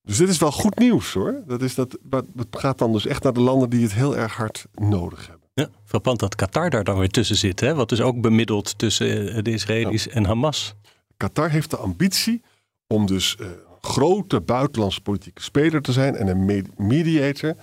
Dus 0.08 0.18
dit 0.18 0.30
is 0.30 0.38
wel 0.38 0.52
goed 0.52 0.80
nieuws 0.80 1.14
hoor. 1.14 1.44
Dat, 1.48 1.62
is 1.62 1.76
dat, 1.76 1.98
maar 2.10 2.22
het 2.36 2.48
gaat 2.52 2.78
dan 2.78 2.92
dus 2.92 3.06
echt 3.06 3.24
naar 3.24 3.34
de 3.34 3.40
landen 3.40 3.70
die 3.70 3.84
het 3.84 3.94
heel 3.94 4.18
erg 4.18 4.36
hard 4.36 4.66
nodig 4.74 5.28
hebben. 5.28 5.48
Ja, 5.54 5.70
frappant 5.86 6.20
dat 6.20 6.36
Qatar 6.36 6.70
daar 6.70 6.84
dan 6.84 6.98
weer 6.98 7.10
tussen 7.10 7.36
zit. 7.36 7.60
Hè? 7.60 7.76
Wat 7.76 7.90
dus 7.90 8.02
ook 8.02 8.22
bemiddelt 8.22 8.78
tussen 8.78 9.34
eh, 9.34 9.44
de 9.44 9.52
Israëli's 9.52 10.08
en 10.08 10.26
Hamas. 10.26 10.74
Qatar 11.18 11.50
heeft 11.50 11.70
de 11.70 11.78
ambitie 11.78 12.42
om 12.88 13.06
dus 13.06 13.36
een 13.40 13.56
grote 13.82 14.42
buitenlandse 14.42 15.02
politieke 15.02 15.42
speler 15.42 15.82
te 15.82 15.92
zijn 15.92 16.16
en 16.16 16.28
een 16.28 16.46
me- 16.46 16.64
mediator. 16.78 17.56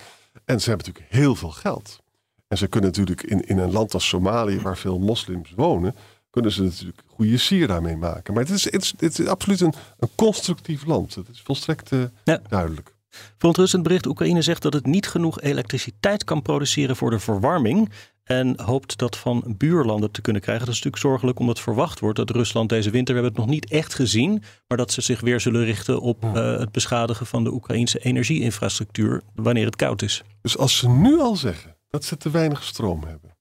En 0.44 0.60
ze 0.60 0.68
hebben 0.68 0.86
natuurlijk 0.86 1.14
heel 1.14 1.34
veel 1.34 1.50
geld. 1.50 2.02
En 2.48 2.58
ze 2.58 2.66
kunnen 2.66 2.90
natuurlijk 2.90 3.22
in, 3.22 3.46
in 3.46 3.58
een 3.58 3.72
land 3.72 3.94
als 3.94 4.08
Somalië, 4.08 4.60
waar 4.60 4.76
veel 4.76 4.98
moslims 4.98 5.52
wonen, 5.56 5.94
kunnen 6.34 6.52
ze 6.52 6.62
natuurlijk 6.62 7.02
goede 7.06 7.36
sier 7.36 7.66
daarmee 7.66 7.96
maken. 7.96 8.34
Maar 8.34 8.42
het 8.42 8.52
is, 8.52 8.64
het 8.64 8.82
is, 8.82 8.94
het 8.98 9.18
is 9.18 9.26
absoluut 9.26 9.60
een, 9.60 9.74
een 9.98 10.08
constructief 10.14 10.86
land. 10.86 11.14
Het 11.14 11.28
is 11.28 11.40
volstrekt 11.44 11.92
eh, 11.92 12.02
Ja. 12.24 12.40
duidelijk. 12.48 12.94
Verontrustend 13.38 13.82
bericht: 13.82 14.06
Oekraïne 14.06 14.42
zegt 14.42 14.62
dat 14.62 14.72
het 14.72 14.86
niet 14.86 15.06
genoeg 15.06 15.40
elektriciteit 15.40 16.24
kan 16.24 16.42
produceren 16.42 16.96
voor 16.96 17.10
de 17.10 17.18
verwarming. 17.18 17.90
En 18.24 18.60
hoopt 18.60 18.98
dat 18.98 19.16
van 19.16 19.54
buurlanden 19.58 20.10
te 20.10 20.20
kunnen 20.20 20.42
krijgen. 20.42 20.64
Dat 20.64 20.74
is 20.74 20.80
natuurlijk 20.82 21.10
zorgelijk, 21.10 21.38
omdat 21.38 21.60
verwacht 21.60 22.00
wordt 22.00 22.16
dat 22.16 22.30
Rusland 22.30 22.68
deze 22.68 22.90
winter, 22.90 23.14
we 23.14 23.20
hebben 23.20 23.40
het 23.40 23.48
nog 23.50 23.60
niet 23.60 23.70
echt 23.70 23.94
gezien, 23.94 24.42
maar 24.68 24.78
dat 24.78 24.92
ze 24.92 25.00
zich 25.00 25.20
weer 25.20 25.40
zullen 25.40 25.64
richten 25.64 26.00
op 26.00 26.24
eh, 26.24 26.58
het 26.58 26.72
beschadigen 26.72 27.26
van 27.26 27.44
de 27.44 27.52
Oekraïnse 27.52 27.98
energieinfrastructuur 27.98 29.22
wanneer 29.34 29.66
het 29.66 29.76
koud 29.76 30.02
is. 30.02 30.22
Dus 30.42 30.58
als 30.58 30.76
ze 30.76 30.88
nu 30.88 31.20
al 31.20 31.36
zeggen 31.36 31.76
dat 31.90 32.04
ze 32.04 32.16
te 32.16 32.30
weinig 32.30 32.62
stroom 32.62 33.04
hebben. 33.04 33.33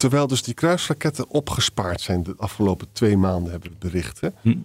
Terwijl 0.00 0.26
dus 0.26 0.42
die 0.42 0.54
kruisraketten 0.54 1.28
opgespaard 1.28 2.00
zijn 2.00 2.22
de 2.22 2.34
afgelopen 2.36 2.86
twee 2.92 3.16
maanden, 3.16 3.50
hebben 3.50 3.70
we 3.70 3.76
berichten. 3.78 4.34
Hm. 4.40 4.56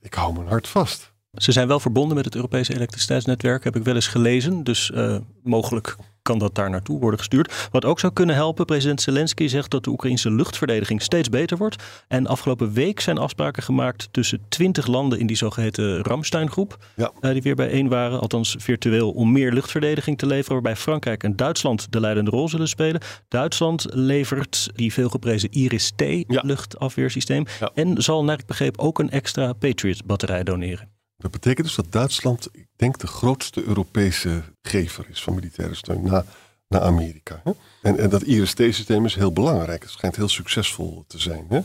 Ik 0.00 0.14
hou 0.14 0.32
mijn 0.32 0.48
hart 0.48 0.68
vast. 0.68 1.12
Ze 1.32 1.52
zijn 1.52 1.68
wel 1.68 1.80
verbonden 1.80 2.16
met 2.16 2.24
het 2.24 2.34
Europese 2.34 2.74
elektriciteitsnetwerk, 2.74 3.64
heb 3.64 3.76
ik 3.76 3.84
wel 3.84 3.94
eens 3.94 4.06
gelezen. 4.06 4.64
Dus 4.64 4.90
eh, 4.90 5.16
mogelijk 5.42 5.96
kan 6.28 6.38
dat 6.38 6.54
daar 6.54 6.70
naartoe 6.70 6.98
worden 7.00 7.18
gestuurd. 7.18 7.68
Wat 7.70 7.84
ook 7.84 8.00
zou 8.00 8.12
kunnen 8.12 8.34
helpen, 8.34 8.64
president 8.64 9.00
Zelensky 9.00 9.46
zegt 9.48 9.70
dat 9.70 9.84
de 9.84 9.90
Oekraïnse 9.90 10.30
luchtverdediging 10.30 11.02
steeds 11.02 11.28
beter 11.28 11.56
wordt. 11.56 11.82
En 12.08 12.26
afgelopen 12.26 12.72
week 12.72 13.00
zijn 13.00 13.18
afspraken 13.18 13.62
gemaakt 13.62 14.08
tussen 14.10 14.40
twintig 14.48 14.86
landen 14.86 15.18
in 15.18 15.26
die 15.26 15.36
zogeheten 15.36 16.02
Ramstein-groep. 16.02 16.76
Ja. 16.96 17.12
eh, 17.20 17.32
die 17.32 17.42
weer 17.42 17.54
bijeen 17.54 17.88
waren, 17.88 18.20
althans 18.20 18.56
virtueel, 18.58 19.10
om 19.10 19.32
meer 19.32 19.52
luchtverdediging 19.52 20.18
te 20.18 20.26
leveren. 20.26 20.52
Waarbij 20.52 20.76
Frankrijk 20.76 21.22
en 21.22 21.36
Duitsland 21.36 21.92
de 21.92 22.00
leidende 22.00 22.30
rol 22.30 22.48
zullen 22.48 22.68
spelen. 22.68 23.00
Duitsland 23.28 23.86
levert 23.90 24.70
die 24.74 24.92
veelgeprezen 24.92 25.50
Iris-T 25.50 26.02
Ja. 26.02 26.42
luchtafweersysteem. 26.44 27.44
Ja. 27.60 27.70
En 27.74 28.02
zal, 28.02 28.24
naar 28.24 28.38
ik 28.38 28.46
begreep, 28.46 28.78
ook 28.78 28.98
een 28.98 29.10
extra 29.10 29.52
Patriot-batterij 29.52 30.42
doneren. 30.44 30.97
Dat 31.18 31.30
betekent 31.30 31.66
dus 31.66 31.76
dat 31.76 31.92
Duitsland, 31.92 32.48
ik 32.52 32.66
denk, 32.76 32.98
de 32.98 33.06
grootste 33.06 33.64
Europese 33.64 34.42
gever 34.62 35.06
is 35.08 35.22
van 35.22 35.34
militaire 35.34 35.74
steun 35.74 36.02
na, 36.02 36.24
na 36.68 36.80
Amerika. 36.80 37.40
Hè? 37.44 37.52
En, 37.82 37.98
en 37.98 38.10
dat 38.10 38.22
IRST-systeem 38.22 39.04
is 39.04 39.14
heel 39.14 39.32
belangrijk. 39.32 39.82
Het 39.82 39.90
schijnt 39.90 40.16
heel 40.16 40.28
succesvol 40.28 41.04
te 41.06 41.18
zijn. 41.18 41.46
Hè? 41.48 41.60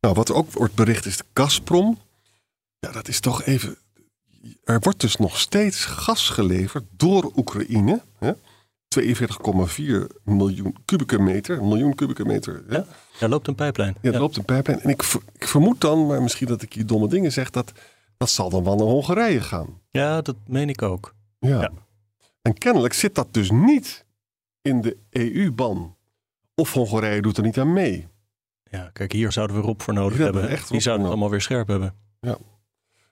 Nou, 0.00 0.14
wat 0.14 0.28
er 0.28 0.34
ook 0.34 0.50
wordt 0.52 0.74
bericht 0.74 1.06
is 1.06 1.16
de 1.16 1.24
Gazprom. 1.34 1.98
Ja, 2.78 2.92
dat 2.92 3.08
is 3.08 3.20
toch 3.20 3.42
even. 3.42 3.76
Er 4.64 4.80
wordt 4.80 5.00
dus 5.00 5.16
nog 5.16 5.38
steeds 5.38 5.84
gas 5.84 6.28
geleverd 6.28 6.84
door 6.96 7.32
Oekraïne. 7.36 8.02
Hè? 8.18 8.32
42,4 9.00 10.22
miljoen 10.24 10.76
kubieke 10.84 11.18
meter. 11.18 11.58
Een 11.58 11.68
miljoen 11.68 11.94
kubieke 11.94 12.24
meter. 12.24 12.64
Hè? 12.68 12.76
Ja, 12.76 12.86
er 13.20 13.28
loopt 13.28 13.48
een 13.48 13.54
pijplijn. 13.54 13.96
Ja, 14.00 14.12
er 14.12 14.20
loopt 14.20 14.36
een 14.36 14.44
pijplijn. 14.44 14.80
En 14.80 14.90
ik, 14.90 15.02
ik 15.38 15.48
vermoed 15.48 15.80
dan, 15.80 16.06
maar 16.06 16.22
misschien 16.22 16.46
dat 16.46 16.62
ik 16.62 16.72
hier 16.72 16.86
domme 16.86 17.08
dingen 17.08 17.32
zeg, 17.32 17.50
dat 17.50 17.72
dat 18.22 18.30
zal 18.30 18.50
dan 18.50 18.64
wel 18.64 18.76
naar 18.76 18.86
Hongarije 18.86 19.40
gaan. 19.40 19.80
Ja, 19.90 20.20
dat 20.20 20.36
meen 20.46 20.68
ik 20.68 20.82
ook. 20.82 21.14
Ja. 21.38 21.60
Ja. 21.60 21.70
En 22.42 22.54
kennelijk 22.58 22.94
zit 22.94 23.14
dat 23.14 23.28
dus 23.30 23.50
niet 23.50 24.04
in 24.60 24.80
de 24.80 24.96
EU-ban. 25.10 25.96
Of 26.54 26.72
Hongarije 26.72 27.22
doet 27.22 27.36
er 27.36 27.42
niet 27.42 27.58
aan 27.58 27.72
mee. 27.72 28.08
Ja, 28.70 28.90
kijk, 28.92 29.12
hier 29.12 29.32
zouden 29.32 29.56
we 29.56 29.62
Rob 29.62 29.80
voor 29.80 29.94
nodig 29.94 30.16
Hier 30.16 30.24
hebben 30.24 30.48
echt 30.48 30.70
Die 30.70 30.80
zouden 30.80 31.04
het 31.04 31.12
allemaal 31.12 31.30
weer 31.30 31.40
scherp 31.40 31.68
hebben. 31.68 31.94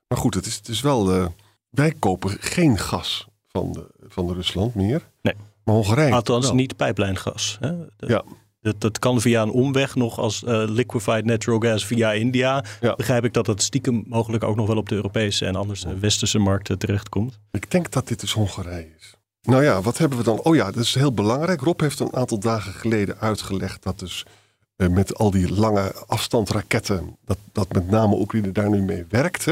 Maar 0.09 0.19
goed, 0.19 0.35
het 0.35 0.47
is, 0.47 0.57
het 0.57 0.69
is 0.69 0.81
wel. 0.81 1.13
eh, 1.15 1.27
wij 1.71 1.93
kopen 1.93 2.31
geen 2.41 2.79
gas 2.79 3.29
van, 3.49 3.73
de, 3.73 3.91
van 4.09 4.33
Rusland 4.33 4.75
meer. 4.75 5.09
Nee. 5.23 5.35
Maar 5.65 5.75
Hongarije. 5.75 6.13
Althans, 6.13 6.53
niet 6.53 6.77
pijplijngas. 6.77 7.57
Hè? 7.61 7.73
Ja. 7.97 8.23
Dat, 8.61 8.81
dat 8.81 8.99
kan 8.99 9.21
via 9.21 9.43
een 9.43 9.51
omweg 9.51 9.95
nog 9.95 10.19
als 10.19 10.45
eh, 10.45 10.63
liquefied 10.67 11.25
natural 11.25 11.59
gas 11.59 11.87
via 11.87 12.13
India. 12.13 12.65
Ja. 12.81 12.95
Begrijp 12.95 13.25
ik 13.25 13.33
dat 13.33 13.47
het 13.47 13.63
stiekem 13.63 14.05
mogelijk 14.07 14.45
ook 14.45 14.57
nog 14.57 14.67
wel 14.67 14.77
op 14.77 14.89
de 14.89 14.95
Europese 14.95 15.47
en 15.47 15.57
anders 15.57 15.81
de 15.81 15.99
westerse 15.99 16.39
markten 16.39 16.79
terechtkomt. 16.79 17.39
Ik 17.51 17.71
denk 17.71 17.91
dat 17.91 18.09
dit 18.09 18.21
dus 18.21 18.33
Hongarije 18.33 18.89
is. 18.99 19.15
Nou 19.43 19.63
ja, 19.63 19.81
wat 19.81 19.99
hebben 19.99 20.19
we 20.19 20.25
dan? 20.25 20.41
Oh 20.41 20.55
ja, 20.55 20.65
dat 20.65 20.83
is 20.83 20.95
heel 20.95 21.13
belangrijk. 21.13 21.61
Rob 21.61 21.81
heeft 21.81 22.01
een 22.01 22.15
aantal 22.15 22.39
dagen 22.39 22.73
geleden 22.73 23.19
uitgelegd 23.19 23.83
dat 23.83 23.99
dus 23.99 24.27
eh, 24.77 24.89
met 24.89 25.15
al 25.15 25.31
die 25.31 25.53
lange 25.53 25.93
afstandsraketten, 26.07 27.17
dat, 27.25 27.39
dat 27.53 27.73
met 27.73 27.91
name 27.91 28.15
Oekraïne 28.15 28.53
daar 28.53 28.71
nu 28.71 28.83
mee 28.83 29.05
werkte. 29.09 29.51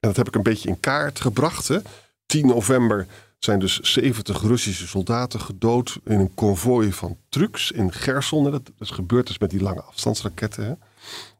En 0.00 0.08
dat 0.08 0.16
heb 0.16 0.28
ik 0.28 0.34
een 0.34 0.42
beetje 0.42 0.68
in 0.68 0.80
kaart 0.80 1.20
gebracht. 1.20 1.68
Hè. 1.68 1.78
10 2.26 2.46
november 2.46 3.06
zijn 3.38 3.58
dus 3.58 3.80
70 3.80 4.42
Russische 4.42 4.86
soldaten 4.86 5.40
gedood 5.40 5.98
in 6.04 6.20
een 6.20 6.34
konvooi 6.34 6.92
van 6.92 7.16
trucks 7.28 7.70
in 7.70 7.92
Gerson. 7.92 8.50
Dat 8.50 8.70
is 8.78 8.90
gebeurd 8.90 9.26
dus 9.26 9.38
met 9.38 9.50
die 9.50 9.62
lange 9.62 9.82
afstandsraketten. 9.82 10.64
Hè. 10.64 10.74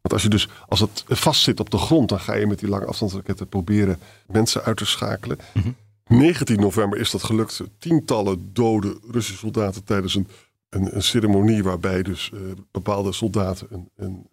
Want 0.03 0.13
als 0.13 0.23
je 0.23 0.29
dus, 0.29 0.49
als 0.69 0.81
het 0.81 1.05
vastzit 1.09 1.61
op 1.61 1.71
de 1.71 1.79
grond, 1.79 2.09
dan 2.09 2.21
ga 2.21 2.35
je 2.35 2.47
met 2.47 2.59
die 2.59 2.69
lange 2.69 2.87
afstandsraketten 2.87 3.49
proberen 3.49 3.99
mensen 4.27 4.63
uit 4.63 4.77
te 4.77 4.87
schakelen. 4.87 5.39
19 6.07 6.61
november 6.61 6.99
is 6.99 7.11
dat 7.11 7.23
gelukt. 7.23 7.61
Tientallen 7.79 8.51
dode 8.53 8.99
Russische 9.11 9.39
soldaten 9.39 9.85
tijdens 9.85 10.15
een, 10.15 10.29
een, 10.69 10.95
een 10.97 11.03
ceremonie 11.03 11.63
waarbij 11.63 12.03
dus 12.03 12.31
eh, 12.35 12.41
bepaalde 12.71 13.13
soldaten 13.13 13.67
een, 13.71 13.91
een, 13.97 14.27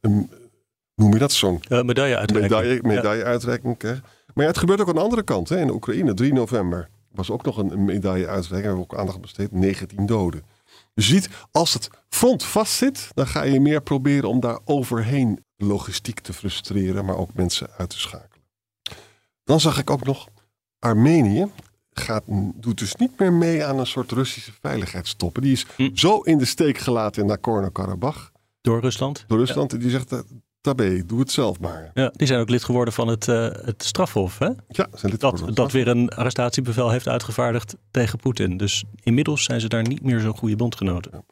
een, 0.00 0.30
noem 0.94 1.12
je 1.12 1.18
dat 1.18 1.32
zo'n 1.32 1.60
Uh, 1.68 1.82
medaille 1.82 2.16
uitreiking. 2.16 2.52
medaille, 2.52 2.82
medailleuitreiking 2.82 3.76
krijgen. 3.76 4.04
Maar 4.34 4.44
ja, 4.44 4.50
het 4.50 4.60
gebeurt 4.60 4.80
ook 4.80 4.88
aan 4.88 4.94
de 4.94 5.00
andere 5.00 5.22
kant. 5.22 5.48
Hè. 5.48 5.60
In 5.60 5.66
de 5.66 5.72
Oekraïne, 5.72 6.14
3 6.14 6.32
november, 6.32 6.88
was 7.10 7.30
ook 7.30 7.44
nog 7.44 7.56
een, 7.56 7.70
een 7.72 7.84
medailleuitreiking. 7.84 8.48
Daar 8.50 8.62
hebben 8.62 8.76
we 8.86 8.92
ook 8.92 8.98
aandacht 8.98 9.20
besteed. 9.20 9.52
19 9.52 10.06
doden. 10.06 10.42
Dus 10.94 11.06
je 11.08 11.14
ziet, 11.14 11.28
als 11.52 11.72
het 11.74 11.90
front 12.08 12.44
vastzit, 12.44 13.08
dan 13.14 13.26
ga 13.26 13.42
je 13.42 13.60
meer 13.60 13.82
proberen 13.82 14.28
om 14.28 14.40
daar 14.40 14.58
overheen 14.64 15.44
logistiek 15.56 16.20
te 16.20 16.32
frustreren, 16.32 17.04
maar 17.04 17.16
ook 17.16 17.34
mensen 17.34 17.70
uit 17.76 17.90
te 17.90 17.98
schakelen. 17.98 18.44
Dan 19.44 19.60
zag 19.60 19.78
ik 19.78 19.90
ook 19.90 20.04
nog, 20.04 20.28
Armenië 20.78 21.46
gaat, 21.92 22.22
doet 22.54 22.78
dus 22.78 22.94
niet 22.94 23.18
meer 23.18 23.32
mee 23.32 23.64
aan 23.64 23.78
een 23.78 23.86
soort 23.86 24.12
Russische 24.12 24.52
veiligheidstoppen. 24.60 25.42
Die 25.42 25.52
is 25.52 25.66
Hm. 25.76 25.90
zo 25.94 26.20
in 26.20 26.38
de 26.38 26.44
steek 26.44 26.78
gelaten 26.78 27.22
in 27.22 27.28
Nagorno-Karabakh 27.28 28.30
Door 28.60 28.80
Rusland. 28.80 29.24
door 29.26 29.38
Rusland. 29.38 29.80
Die 29.80 29.90
zegt, 29.90 30.22
tabé, 30.60 31.06
doe 31.06 31.20
het 31.20 31.30
zelf 31.30 31.60
maar. 31.60 31.90
Ja, 31.94 32.12
die 32.16 32.26
zijn 32.26 32.40
ook 32.40 32.48
lid 32.48 32.64
geworden 32.64 32.94
van 32.94 33.08
het, 33.08 33.28
eh, 33.28 33.48
het 33.50 33.84
strafhof. 33.84 34.38
Hè? 34.38 34.48
Ja, 34.68 34.88
zijn 34.94 35.12
lid 35.12 35.20
Dat, 35.20 35.44
dat 35.54 35.72
weer 35.72 35.88
een 35.88 36.08
arrestatiebevel 36.08 36.90
heeft 36.90 37.08
uitgevaardigd 37.08 37.76
tegen 37.90 38.18
Poetin. 38.18 38.56
Dus 38.56 38.84
inmiddels 39.02 39.44
zijn 39.44 39.60
ze 39.60 39.68
daar 39.68 39.88
niet 39.88 40.02
meer 40.02 40.20
zo'n 40.20 40.36
goede 40.36 40.56
bondgenoten. 40.56 41.24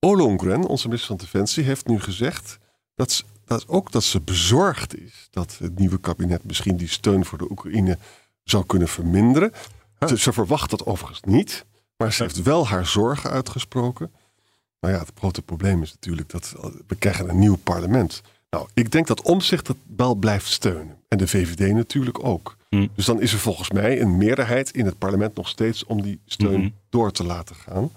Ollongren, 0.00 0.64
onze 0.64 0.86
minister 0.86 1.16
van 1.16 1.16
Defensie, 1.16 1.64
heeft 1.64 1.86
nu 1.86 2.00
gezegd 2.00 2.58
dat, 2.94 3.12
ze, 3.12 3.24
dat 3.44 3.68
ook 3.68 3.92
dat 3.92 4.04
ze 4.04 4.20
bezorgd 4.20 4.98
is 4.98 5.28
dat 5.30 5.56
het 5.58 5.78
nieuwe 5.78 5.98
kabinet 6.00 6.44
misschien 6.44 6.76
die 6.76 6.88
steun 6.88 7.24
voor 7.24 7.38
de 7.38 7.50
Oekraïne 7.50 7.98
zou 8.44 8.66
kunnen 8.66 8.88
verminderen. 8.88 9.52
Ze, 10.06 10.18
ze 10.18 10.32
verwacht 10.32 10.70
dat 10.70 10.86
overigens 10.86 11.20
niet, 11.20 11.64
maar 11.96 12.12
ze 12.12 12.22
heeft 12.22 12.42
wel 12.42 12.66
haar 12.66 12.86
zorgen 12.86 13.30
uitgesproken. 13.30 14.12
Nou 14.80 14.94
ja, 14.94 15.00
het 15.00 15.12
grote 15.14 15.42
probleem 15.42 15.82
is 15.82 15.92
natuurlijk 15.92 16.28
dat 16.28 16.54
we 16.86 16.94
krijgen 16.94 17.28
een 17.28 17.38
nieuw 17.38 17.56
parlement. 17.56 18.22
Nou, 18.50 18.68
ik 18.74 18.90
denk 18.90 19.06
dat 19.06 19.22
Omzicht 19.22 19.66
het 19.66 19.76
wel 19.96 20.14
blijft 20.14 20.46
steunen. 20.46 20.96
En 21.08 21.18
de 21.18 21.26
VVD 21.28 21.72
natuurlijk 21.74 22.24
ook. 22.24 22.56
Hm. 22.68 22.86
Dus 22.94 23.04
dan 23.04 23.20
is 23.20 23.32
er 23.32 23.38
volgens 23.38 23.70
mij 23.70 24.00
een 24.00 24.16
meerderheid 24.16 24.70
in 24.70 24.84
het 24.86 24.98
parlement 24.98 25.34
nog 25.34 25.48
steeds 25.48 25.84
om 25.84 26.02
die 26.02 26.20
steun 26.26 26.60
Mhm. 26.60 26.68
door 26.90 27.12
te 27.12 27.24
laten 27.24 27.56
gaan. 27.56 27.90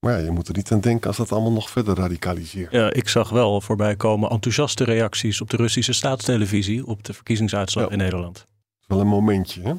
Maar 0.00 0.18
ja, 0.18 0.24
je 0.24 0.30
moet 0.30 0.48
er 0.48 0.56
niet 0.56 0.72
aan 0.72 0.80
denken 0.80 1.08
als 1.08 1.16
dat 1.16 1.32
allemaal 1.32 1.52
nog 1.52 1.70
verder 1.70 1.94
radicaliseert. 1.96 2.72
Ja, 2.72 2.92
ik 2.92 3.08
zag 3.08 3.28
wel 3.30 3.60
voorbij 3.60 3.96
komen 3.96 4.30
enthousiaste 4.30 4.84
reacties 4.84 5.40
op 5.40 5.50
de 5.50 5.56
Russische 5.56 5.92
staatstelevisie 5.92 6.86
op 6.86 7.04
de 7.04 7.12
verkiezingsuitslag 7.12 7.84
Ja. 7.84 7.90
in 7.90 7.98
Nederland. 7.98 8.46
Wel 8.86 9.00
een 9.00 9.06
momentje, 9.06 9.62
hè? 9.62 9.72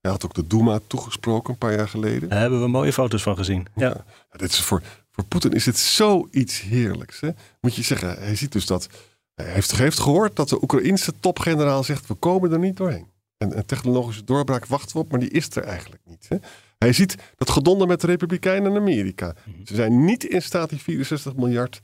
Hij 0.00 0.10
had 0.10 0.24
ook 0.24 0.34
de 0.34 0.46
Duma 0.46 0.80
toegesproken 0.86 1.52
een 1.52 1.58
paar 1.58 1.74
jaar 1.76 1.88
geleden. 1.88 2.28
Daar 2.28 2.40
hebben 2.40 2.60
we 2.60 2.68
mooie 2.68 2.92
foto's 2.92 3.22
van 3.22 3.36
gezien. 3.36 3.66
Ja. 3.76 3.88
Ja, 4.32 4.38
dit 4.38 4.50
is 4.52 4.60
voor, 4.60 4.82
voor 5.10 5.24
Poetin 5.24 5.52
is 5.52 5.64
dit 5.64 5.78
zoiets 5.78 6.60
heerlijks. 6.60 7.20
Hè? 7.20 7.30
Moet 7.60 7.74
je 7.74 7.82
zeggen, 7.82 8.16
hij 8.18 8.36
ziet 8.36 8.52
dus 8.52 8.66
dat. 8.66 8.88
Hij 9.36 9.46
heeft, 9.52 9.76
heeft 9.76 9.98
gehoord 10.00 10.36
dat 10.36 10.48
de 10.48 10.62
Oekraïnse 10.62 11.12
topgeneraal 11.20 11.84
zegt: 11.84 12.06
we 12.06 12.14
komen 12.14 12.52
er 12.52 12.58
niet 12.58 12.76
doorheen. 12.76 13.06
En 13.38 13.56
een 13.56 13.66
technologische 13.66 14.24
doorbraak 14.24 14.66
wachten 14.66 14.96
we 14.96 15.02
op, 15.02 15.10
maar 15.10 15.20
die 15.20 15.30
is 15.30 15.56
er 15.56 15.62
eigenlijk 15.62 16.02
niet. 16.04 16.26
Hè? 16.28 16.36
Hij 16.78 16.92
ziet 16.92 17.14
dat 17.36 17.50
gedonder 17.50 17.86
met 17.86 18.00
de 18.00 18.06
Republikeinen 18.06 18.70
in 18.70 18.76
Amerika. 18.78 19.34
Ze 19.64 19.74
zijn 19.74 20.04
niet 20.04 20.24
in 20.24 20.42
staat 20.42 20.68
die 20.68 20.78
64 20.80 21.36
miljard 21.36 21.80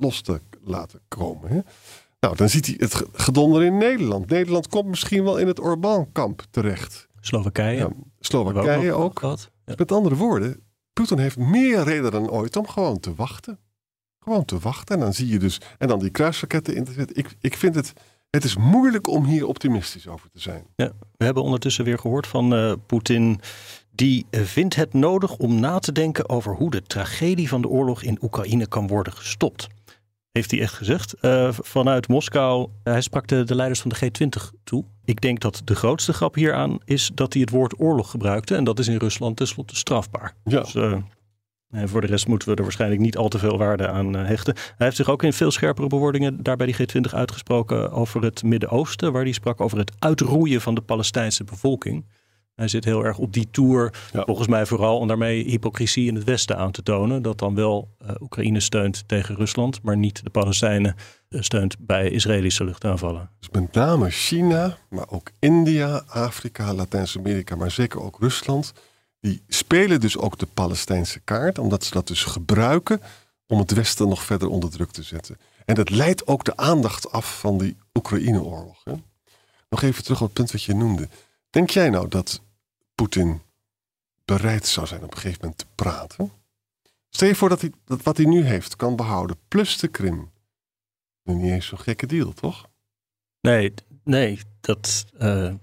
los 0.00 0.20
te 0.22 0.40
laten 0.60 1.00
komen. 1.08 1.50
Hè? 1.50 1.60
Nou, 2.20 2.36
dan 2.36 2.48
ziet 2.48 2.66
hij 2.66 2.74
het 2.78 2.94
ge- 2.94 3.08
gedonder 3.12 3.62
in 3.62 3.76
Nederland. 3.78 4.28
Nederland 4.30 4.68
komt 4.68 4.86
misschien 4.88 5.24
wel 5.24 5.36
in 5.38 5.46
het 5.46 5.60
Orbán-kamp 5.60 6.42
terecht. 6.50 7.06
Slowakije. 7.20 7.76
Ja, 7.78 7.88
Slowakije 8.20 8.92
ook. 8.92 9.20
Ja. 9.20 9.36
Dus 9.64 9.76
met 9.76 9.92
andere 9.92 10.14
woorden, 10.14 10.60
Poetin 10.92 11.18
heeft 11.18 11.38
meer 11.38 11.82
reden 11.82 12.10
dan 12.10 12.30
ooit 12.30 12.56
om 12.56 12.66
gewoon 12.68 13.00
te 13.00 13.14
wachten. 13.14 13.58
Gewoon 14.26 14.44
te 14.44 14.58
wachten. 14.58 14.94
En 14.94 15.00
dan 15.00 15.12
zie 15.12 15.28
je 15.28 15.38
dus. 15.38 15.60
En 15.78 15.88
dan 15.88 15.98
die 15.98 16.10
kruisraketten 16.10 16.74
in 16.74 16.84
te 16.84 16.92
zetten. 16.92 17.16
Ik, 17.16 17.36
ik 17.40 17.56
vind 17.56 17.74
het. 17.74 17.92
Het 18.30 18.44
is 18.44 18.56
moeilijk 18.56 19.08
om 19.08 19.24
hier 19.24 19.46
optimistisch 19.46 20.08
over 20.08 20.30
te 20.30 20.40
zijn. 20.40 20.64
Ja, 20.76 20.92
we 21.16 21.24
hebben 21.24 21.42
ondertussen 21.42 21.84
weer 21.84 21.98
gehoord 21.98 22.26
van 22.26 22.54
eh, 22.54 22.72
Poetin. 22.86 23.40
Die 23.92 24.26
eh, 24.30 24.40
vindt 24.40 24.74
het 24.74 24.92
nodig 24.92 25.36
om 25.36 25.60
na 25.60 25.78
te 25.78 25.92
denken 25.92 26.28
over 26.28 26.54
hoe 26.54 26.70
de 26.70 26.82
tragedie 26.82 27.48
van 27.48 27.62
de 27.62 27.68
oorlog 27.68 28.02
in 28.02 28.18
Oekraïne 28.22 28.66
kan 28.66 28.86
worden 28.86 29.12
gestopt. 29.12 29.66
Heeft 30.32 30.50
hij 30.50 30.60
echt 30.60 30.74
gezegd. 30.74 31.12
Eh, 31.12 31.48
vanuit 31.52 32.08
Moskou, 32.08 32.68
hij 32.82 33.00
sprak 33.00 33.26
de, 33.26 33.44
de 33.44 33.54
leiders 33.54 33.80
van 33.80 33.90
de 33.90 34.10
G20 34.10 34.60
toe. 34.64 34.84
Ik 35.04 35.20
denk 35.20 35.40
dat 35.40 35.62
de 35.64 35.74
grootste 35.74 36.12
grap 36.12 36.34
hieraan 36.34 36.78
is 36.84 37.10
dat 37.14 37.32
hij 37.32 37.42
het 37.42 37.50
woord 37.50 37.80
oorlog 37.80 38.10
gebruikte. 38.10 38.54
En 38.54 38.64
dat 38.64 38.78
is 38.78 38.88
in 38.88 38.98
Rusland 38.98 39.36
tenslotte 39.36 39.76
strafbaar. 39.76 40.34
Ja. 40.44 40.60
Dus, 40.60 40.74
en 41.70 41.88
voor 41.88 42.00
de 42.00 42.06
rest 42.06 42.26
moeten 42.26 42.48
we 42.48 42.54
er 42.54 42.62
waarschijnlijk 42.62 43.00
niet 43.00 43.16
al 43.16 43.28
te 43.28 43.38
veel 43.38 43.58
waarde 43.58 43.88
aan 43.88 44.16
eh, 44.16 44.26
hechten. 44.26 44.54
Hij 44.54 44.74
heeft 44.86 44.96
zich 44.96 45.10
ook 45.10 45.22
in 45.22 45.32
veel 45.32 45.50
scherpere 45.50 45.86
bewoordingen 45.86 46.42
daar 46.42 46.56
bij 46.56 46.66
die 46.66 46.74
G20 46.76 47.10
uitgesproken 47.14 47.92
over 47.92 48.22
het 48.22 48.42
Midden-Oosten, 48.42 49.12
waar 49.12 49.22
hij 49.22 49.32
sprak 49.32 49.60
over 49.60 49.78
het 49.78 49.92
uitroeien 49.98 50.60
van 50.60 50.74
de 50.74 50.80
Palestijnse 50.80 51.44
bevolking. 51.44 52.04
Hij 52.54 52.68
zit 52.68 52.84
heel 52.84 53.04
erg 53.04 53.18
op 53.18 53.32
die 53.32 53.48
tour, 53.50 53.94
Ja. 54.12 54.22
volgens 54.24 54.48
mij 54.48 54.66
vooral 54.66 54.98
om 54.98 55.08
daarmee 55.08 55.44
hypocrisie 55.44 56.06
in 56.08 56.14
het 56.14 56.24
Westen 56.24 56.56
aan 56.56 56.70
te 56.70 56.82
tonen. 56.82 57.22
Dat 57.22 57.38
dan 57.38 57.54
wel 57.54 57.88
eh, 57.98 58.10
Oekraïne 58.20 58.60
steunt 58.60 59.08
tegen 59.08 59.34
Rusland, 59.34 59.82
maar 59.82 59.96
niet 59.96 60.24
de 60.24 60.30
Palestijnen 60.30 60.94
eh, 61.28 61.40
steunt 61.40 61.76
bij 61.78 62.10
Israëlische 62.10 62.64
luchtaanvallen. 62.64 63.30
Dus 63.38 63.48
met 63.62 63.72
name 63.72 64.10
China, 64.10 64.76
maar 64.90 65.06
ook 65.08 65.30
India, 65.38 66.02
Afrika, 66.06 66.74
Latijns-Amerika, 66.74 67.56
maar 67.56 67.70
zeker 67.70 68.02
ook 68.02 68.16
Rusland. 68.20 68.72
Die 69.26 69.42
spelen 69.48 70.00
dus 70.00 70.18
ook 70.18 70.38
de 70.38 70.46
Palestijnse 70.46 71.20
kaart, 71.20 71.58
omdat 71.58 71.84
ze 71.84 71.90
dat 71.90 72.06
dus 72.06 72.24
gebruiken 72.24 73.00
om 73.46 73.58
het 73.58 73.70
Westen 73.70 74.08
nog 74.08 74.22
verder 74.22 74.48
onder 74.48 74.70
druk 74.70 74.90
te 74.90 75.02
zetten. 75.02 75.38
En 75.64 75.74
dat 75.74 75.90
leidt 75.90 76.26
ook 76.26 76.44
de 76.44 76.56
aandacht 76.56 77.10
af 77.12 77.38
van 77.38 77.58
die 77.58 77.76
Oekraïne-oorlog. 77.94 78.84
hè. 78.84 78.92
Nog 79.68 79.82
even 79.82 80.02
terug 80.02 80.20
op 80.20 80.26
het 80.26 80.36
punt 80.36 80.52
wat 80.52 80.62
je 80.62 80.74
noemde. 80.74 81.08
Denk 81.50 81.70
jij 81.70 81.90
nou 81.90 82.08
dat 82.08 82.42
Poetin 82.94 83.42
bereid 84.24 84.66
zou 84.66 84.86
zijn 84.86 85.02
op 85.02 85.10
een 85.10 85.18
gegeven 85.18 85.38
moment 85.40 85.58
te 85.58 85.66
praten? 85.74 86.32
Stel 87.10 87.28
je 87.28 87.34
voor 87.34 87.48
dat 87.48 87.60
hij 87.60 87.72
dat 87.84 88.02
wat 88.02 88.16
hij 88.16 88.26
nu 88.26 88.44
heeft 88.44 88.76
kan 88.76 88.96
behouden, 88.96 89.36
plus 89.48 89.78
de 89.78 89.88
Krim. 89.88 90.30
Niet 91.22 91.52
eens 91.52 91.66
zo'n 91.66 91.78
gekke 91.78 92.06
deal, 92.06 92.32
toch? 92.32 92.68
Nee, 93.40 93.74
Nee, 94.04 94.40
dat. 94.60 95.06
Uh. 95.18 95.54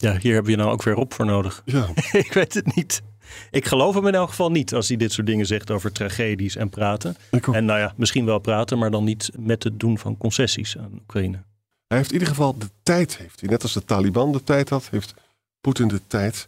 Ja, 0.00 0.18
hier 0.18 0.34
hebben 0.34 0.52
we 0.52 0.58
nou 0.58 0.70
ook 0.70 0.82
weer 0.82 0.96
op 0.96 1.14
voor 1.14 1.26
nodig. 1.26 1.62
Ja. 1.64 1.88
ik 2.12 2.32
weet 2.32 2.54
het 2.54 2.74
niet. 2.74 3.02
Ik 3.50 3.64
geloof 3.64 3.94
hem 3.94 4.06
in 4.06 4.14
elk 4.14 4.28
geval 4.28 4.50
niet 4.50 4.74
als 4.74 4.88
hij 4.88 4.96
dit 4.96 5.12
soort 5.12 5.26
dingen 5.26 5.46
zegt 5.46 5.70
over 5.70 5.92
tragedies 5.92 6.56
en 6.56 6.68
praten. 6.68 7.16
En 7.52 7.64
nou 7.64 7.78
ja, 7.78 7.94
misschien 7.96 8.24
wel 8.24 8.38
praten, 8.38 8.78
maar 8.78 8.90
dan 8.90 9.04
niet 9.04 9.30
met 9.38 9.62
het 9.64 9.80
doen 9.80 9.98
van 9.98 10.16
concessies 10.16 10.78
aan 10.78 10.92
Oekraïne. 11.00 11.42
Hij 11.86 11.96
heeft 11.96 12.08
in 12.08 12.18
ieder 12.18 12.28
geval 12.28 12.58
de 12.58 12.70
tijd, 12.82 13.16
heeft 13.16 13.40
hij. 13.40 13.48
Net 13.48 13.62
als 13.62 13.72
de 13.72 13.84
Taliban 13.84 14.32
de 14.32 14.44
tijd 14.44 14.68
had, 14.68 14.88
heeft 14.90 15.14
Poetin 15.60 15.88
de 15.88 16.00
tijd. 16.06 16.46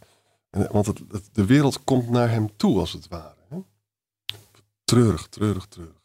want 0.49 0.85
het, 0.85 1.01
de 1.31 1.45
wereld 1.45 1.83
komt 1.83 2.09
naar 2.09 2.29
hem 2.29 2.49
toe, 2.55 2.79
als 2.79 2.91
het 2.91 3.07
ware. 3.07 3.35
Hè? 3.49 3.57
Treurig, 4.83 5.27
treurig, 5.27 5.65
treurig. 5.65 6.01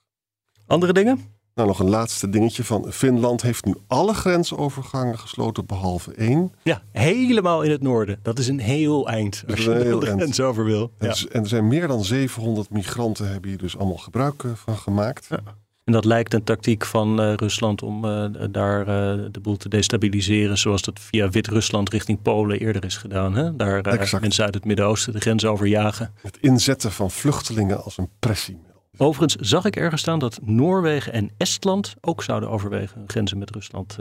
Andere 0.67 0.93
dingen? 0.93 1.36
Nou, 1.57 1.69
nog 1.69 1.79
een 1.79 1.89
laatste 1.89 2.29
dingetje 2.29 2.65
van 2.65 2.93
Finland 2.93 3.43
heeft 3.43 3.65
nu 3.65 3.75
alle 3.87 4.15
grensovergangen 4.15 5.19
gesloten 5.19 5.67
behalve 5.67 6.13
één. 6.13 6.53
Ja, 6.63 6.83
helemaal 6.93 7.63
in 7.63 7.71
het 7.71 7.83
noorden. 7.83 8.19
Dat 8.23 8.39
is 8.39 8.49
een 8.49 8.59
heel 8.59 9.09
eind 9.09 9.45
als 9.49 9.65
je 9.65 9.71
heel 9.71 10.01
de 10.01 10.07
grens 10.07 10.41
over 10.41 10.65
wil. 10.65 10.93
En, 10.99 11.15
en, 11.33 11.43
er 11.43 11.49
zijn 11.49 11.69
meer 11.69 11.89
dan 11.89 12.05
700 12.05 12.71
migranten 12.71 13.29
hebben 13.29 13.49
hier 13.49 13.59
dus 13.59 13.77
allemaal 13.77 13.97
gebruik 13.97 14.43
eh, 14.45 14.51
van 14.55 14.77
gemaakt. 14.77 15.27
Ja. 15.31 15.41
En 15.85 15.93
dat 15.93 16.05
lijkt 16.05 16.35
een 16.35 16.45
tactiek 16.45 16.85
van 16.85 17.21
uh, 17.21 17.35
Rusland 17.35 17.83
om 17.83 18.05
uh, 18.05 18.25
daar 18.51 18.81
uh, 18.81 19.25
de 19.31 19.41
boel 19.43 19.57
te 19.57 19.69
destabiliseren, 19.69 20.59
zoals 20.59 20.83
dat 20.83 21.01
via 21.01 21.29
Wit-Rusland 21.29 21.91
richting 21.91 22.23
Polen 22.23 22.61
eerder 22.61 22.85
is 22.85 22.97
gedaan. 22.97 23.35
Hè? 23.35 23.57
Daar 23.57 24.19
mensen 24.21 24.45
uit 24.45 24.55
het 24.55 24.65
Midden-Oosten 24.65 25.13
de 25.13 25.21
grens 25.21 25.45
overjagen. 25.45 26.13
Het 26.23 26.39
inzetten 26.41 26.93
van 26.93 27.11
vluchtelingen 27.11 27.85
als 27.85 27.99
een 27.99 28.09
pressiemiddel. 28.19 28.75
Overigens 28.97 29.49
zag 29.49 29.65
ik 29.65 29.76
ergens 29.76 30.00
staan 30.00 30.19
dat 30.19 30.38
Noorwegen 30.43 31.12
en 31.12 31.31
Estland 31.37 31.95
ook 32.00 32.23
zouden 32.23 32.50
overwegen 32.50 33.05
grenzen 33.07 33.38
met 33.38 33.50
Rusland 33.50 33.97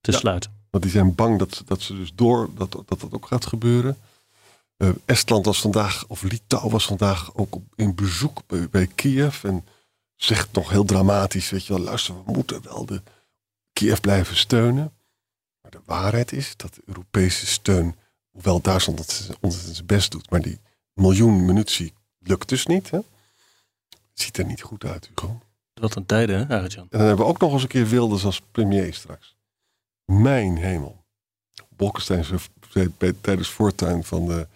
te 0.00 0.12
sluiten. 0.12 0.50
Want 0.70 0.84
die 0.84 0.92
zijn 0.92 1.14
bang 1.14 1.38
dat, 1.38 1.62
dat 1.66 1.80
ze 1.80 1.96
dus 1.96 2.12
door 2.14 2.48
dat, 2.54 2.72
dat 2.72 3.00
dat 3.00 3.06
ook 3.10 3.26
gaat 3.26 3.46
gebeuren. 3.46 3.96
Estland 5.04 5.44
was 5.44 5.60
vandaag, 5.60 6.06
of 6.06 6.22
Litouw 6.22 6.68
was 6.68 6.86
vandaag 6.86 7.34
ook 7.34 7.54
op, 7.54 7.62
in 7.74 7.94
bezoek 7.94 8.40
bij, 8.46 8.68
bij 8.68 8.86
Kiev. 8.86 9.44
En 9.44 9.64
zegt 10.14 10.52
nog 10.52 10.70
heel 10.70 10.84
dramatisch, 10.84 11.50
weet 11.50 11.66
je 11.66 11.72
wel, 11.72 11.82
luister, 11.82 12.14
we 12.24 12.32
moeten 12.32 12.62
wel 12.62 12.86
de 12.86 13.02
Kiev 13.72 14.00
blijven 14.00 14.36
steunen. 14.36 14.92
Maar 15.62 15.70
de 15.70 15.80
waarheid 15.84 16.32
is 16.32 16.56
dat 16.56 16.74
de 16.74 16.82
Europese 16.84 17.46
steun, 17.46 17.96
hoewel 18.30 18.60
Duitsland 18.60 18.98
het 18.98 19.36
ontzettend 19.40 19.74
zijn 19.74 19.86
best 19.86 20.10
doet, 20.10 20.30
maar 20.30 20.42
die 20.42 20.60
miljoen 20.92 21.44
munitie 21.44 21.92
lukt 22.18 22.48
dus 22.48 22.66
niet. 22.66 22.90
Hè? 22.90 22.98
Ziet 24.18 24.38
er 24.38 24.44
niet 24.44 24.62
goed 24.62 24.84
uit, 24.84 25.08
Hugo. 25.08 25.38
Wat 25.74 25.96
een 25.96 26.06
tijden, 26.06 26.46
hè, 26.46 26.60
Arjan? 26.60 26.86
En 26.90 26.98
dan 26.98 27.06
hebben 27.06 27.24
we 27.24 27.32
ook 27.32 27.40
nog 27.40 27.52
eens 27.52 27.62
een 27.62 27.68
keer 27.68 27.86
Wilders 27.86 28.24
als 28.24 28.40
premier 28.40 28.94
straks. 28.94 29.36
Mijn 30.04 30.56
hemel. 30.56 31.04
Bolkestein 31.68 32.24
zei 32.70 32.92
tijdens 33.20 33.48
voortuin 33.48 34.04
van 34.04 34.26
de 34.26 34.46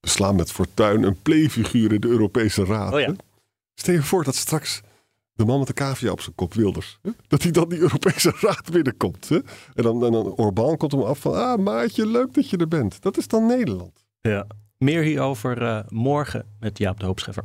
beslaan 0.00 0.36
met 0.36 0.52
Fortuin 0.52 1.02
een 1.02 1.22
playfiguur 1.22 1.92
in 1.92 2.00
de 2.00 2.08
Europese 2.08 2.64
Raad. 2.64 2.92
Oh 2.92 3.00
ja. 3.00 3.14
Stel 3.74 3.94
je 3.94 4.02
voor 4.02 4.24
dat 4.24 4.34
straks 4.34 4.80
de 5.32 5.44
man 5.44 5.58
met 5.58 5.66
de 5.66 5.72
cavia 5.72 6.10
op 6.10 6.20
zijn 6.20 6.34
kop, 6.34 6.54
Wilders. 6.54 6.98
Dat 7.28 7.42
hij 7.42 7.50
dan 7.50 7.68
die 7.68 7.78
Europese 7.78 8.32
Raad 8.40 8.70
binnenkomt. 8.70 9.28
Hè? 9.28 9.36
En 9.74 9.82
dan, 9.82 10.04
en 10.04 10.12
dan 10.12 10.34
Orbán 10.34 10.76
komt 10.76 10.92
hem 10.92 11.02
af 11.02 11.18
van, 11.18 11.34
ah 11.34 11.58
maatje, 11.58 12.06
leuk 12.06 12.34
dat 12.34 12.50
je 12.50 12.56
er 12.56 12.68
bent. 12.68 13.02
Dat 13.02 13.16
is 13.16 13.28
dan 13.28 13.46
Nederland. 13.46 14.04
Ja, 14.20 14.46
meer 14.78 15.02
hierover 15.02 15.62
uh, 15.62 15.80
morgen 15.88 16.46
met 16.60 16.78
Jaap 16.78 17.00
de 17.00 17.06
Hoopscheffer. 17.06 17.44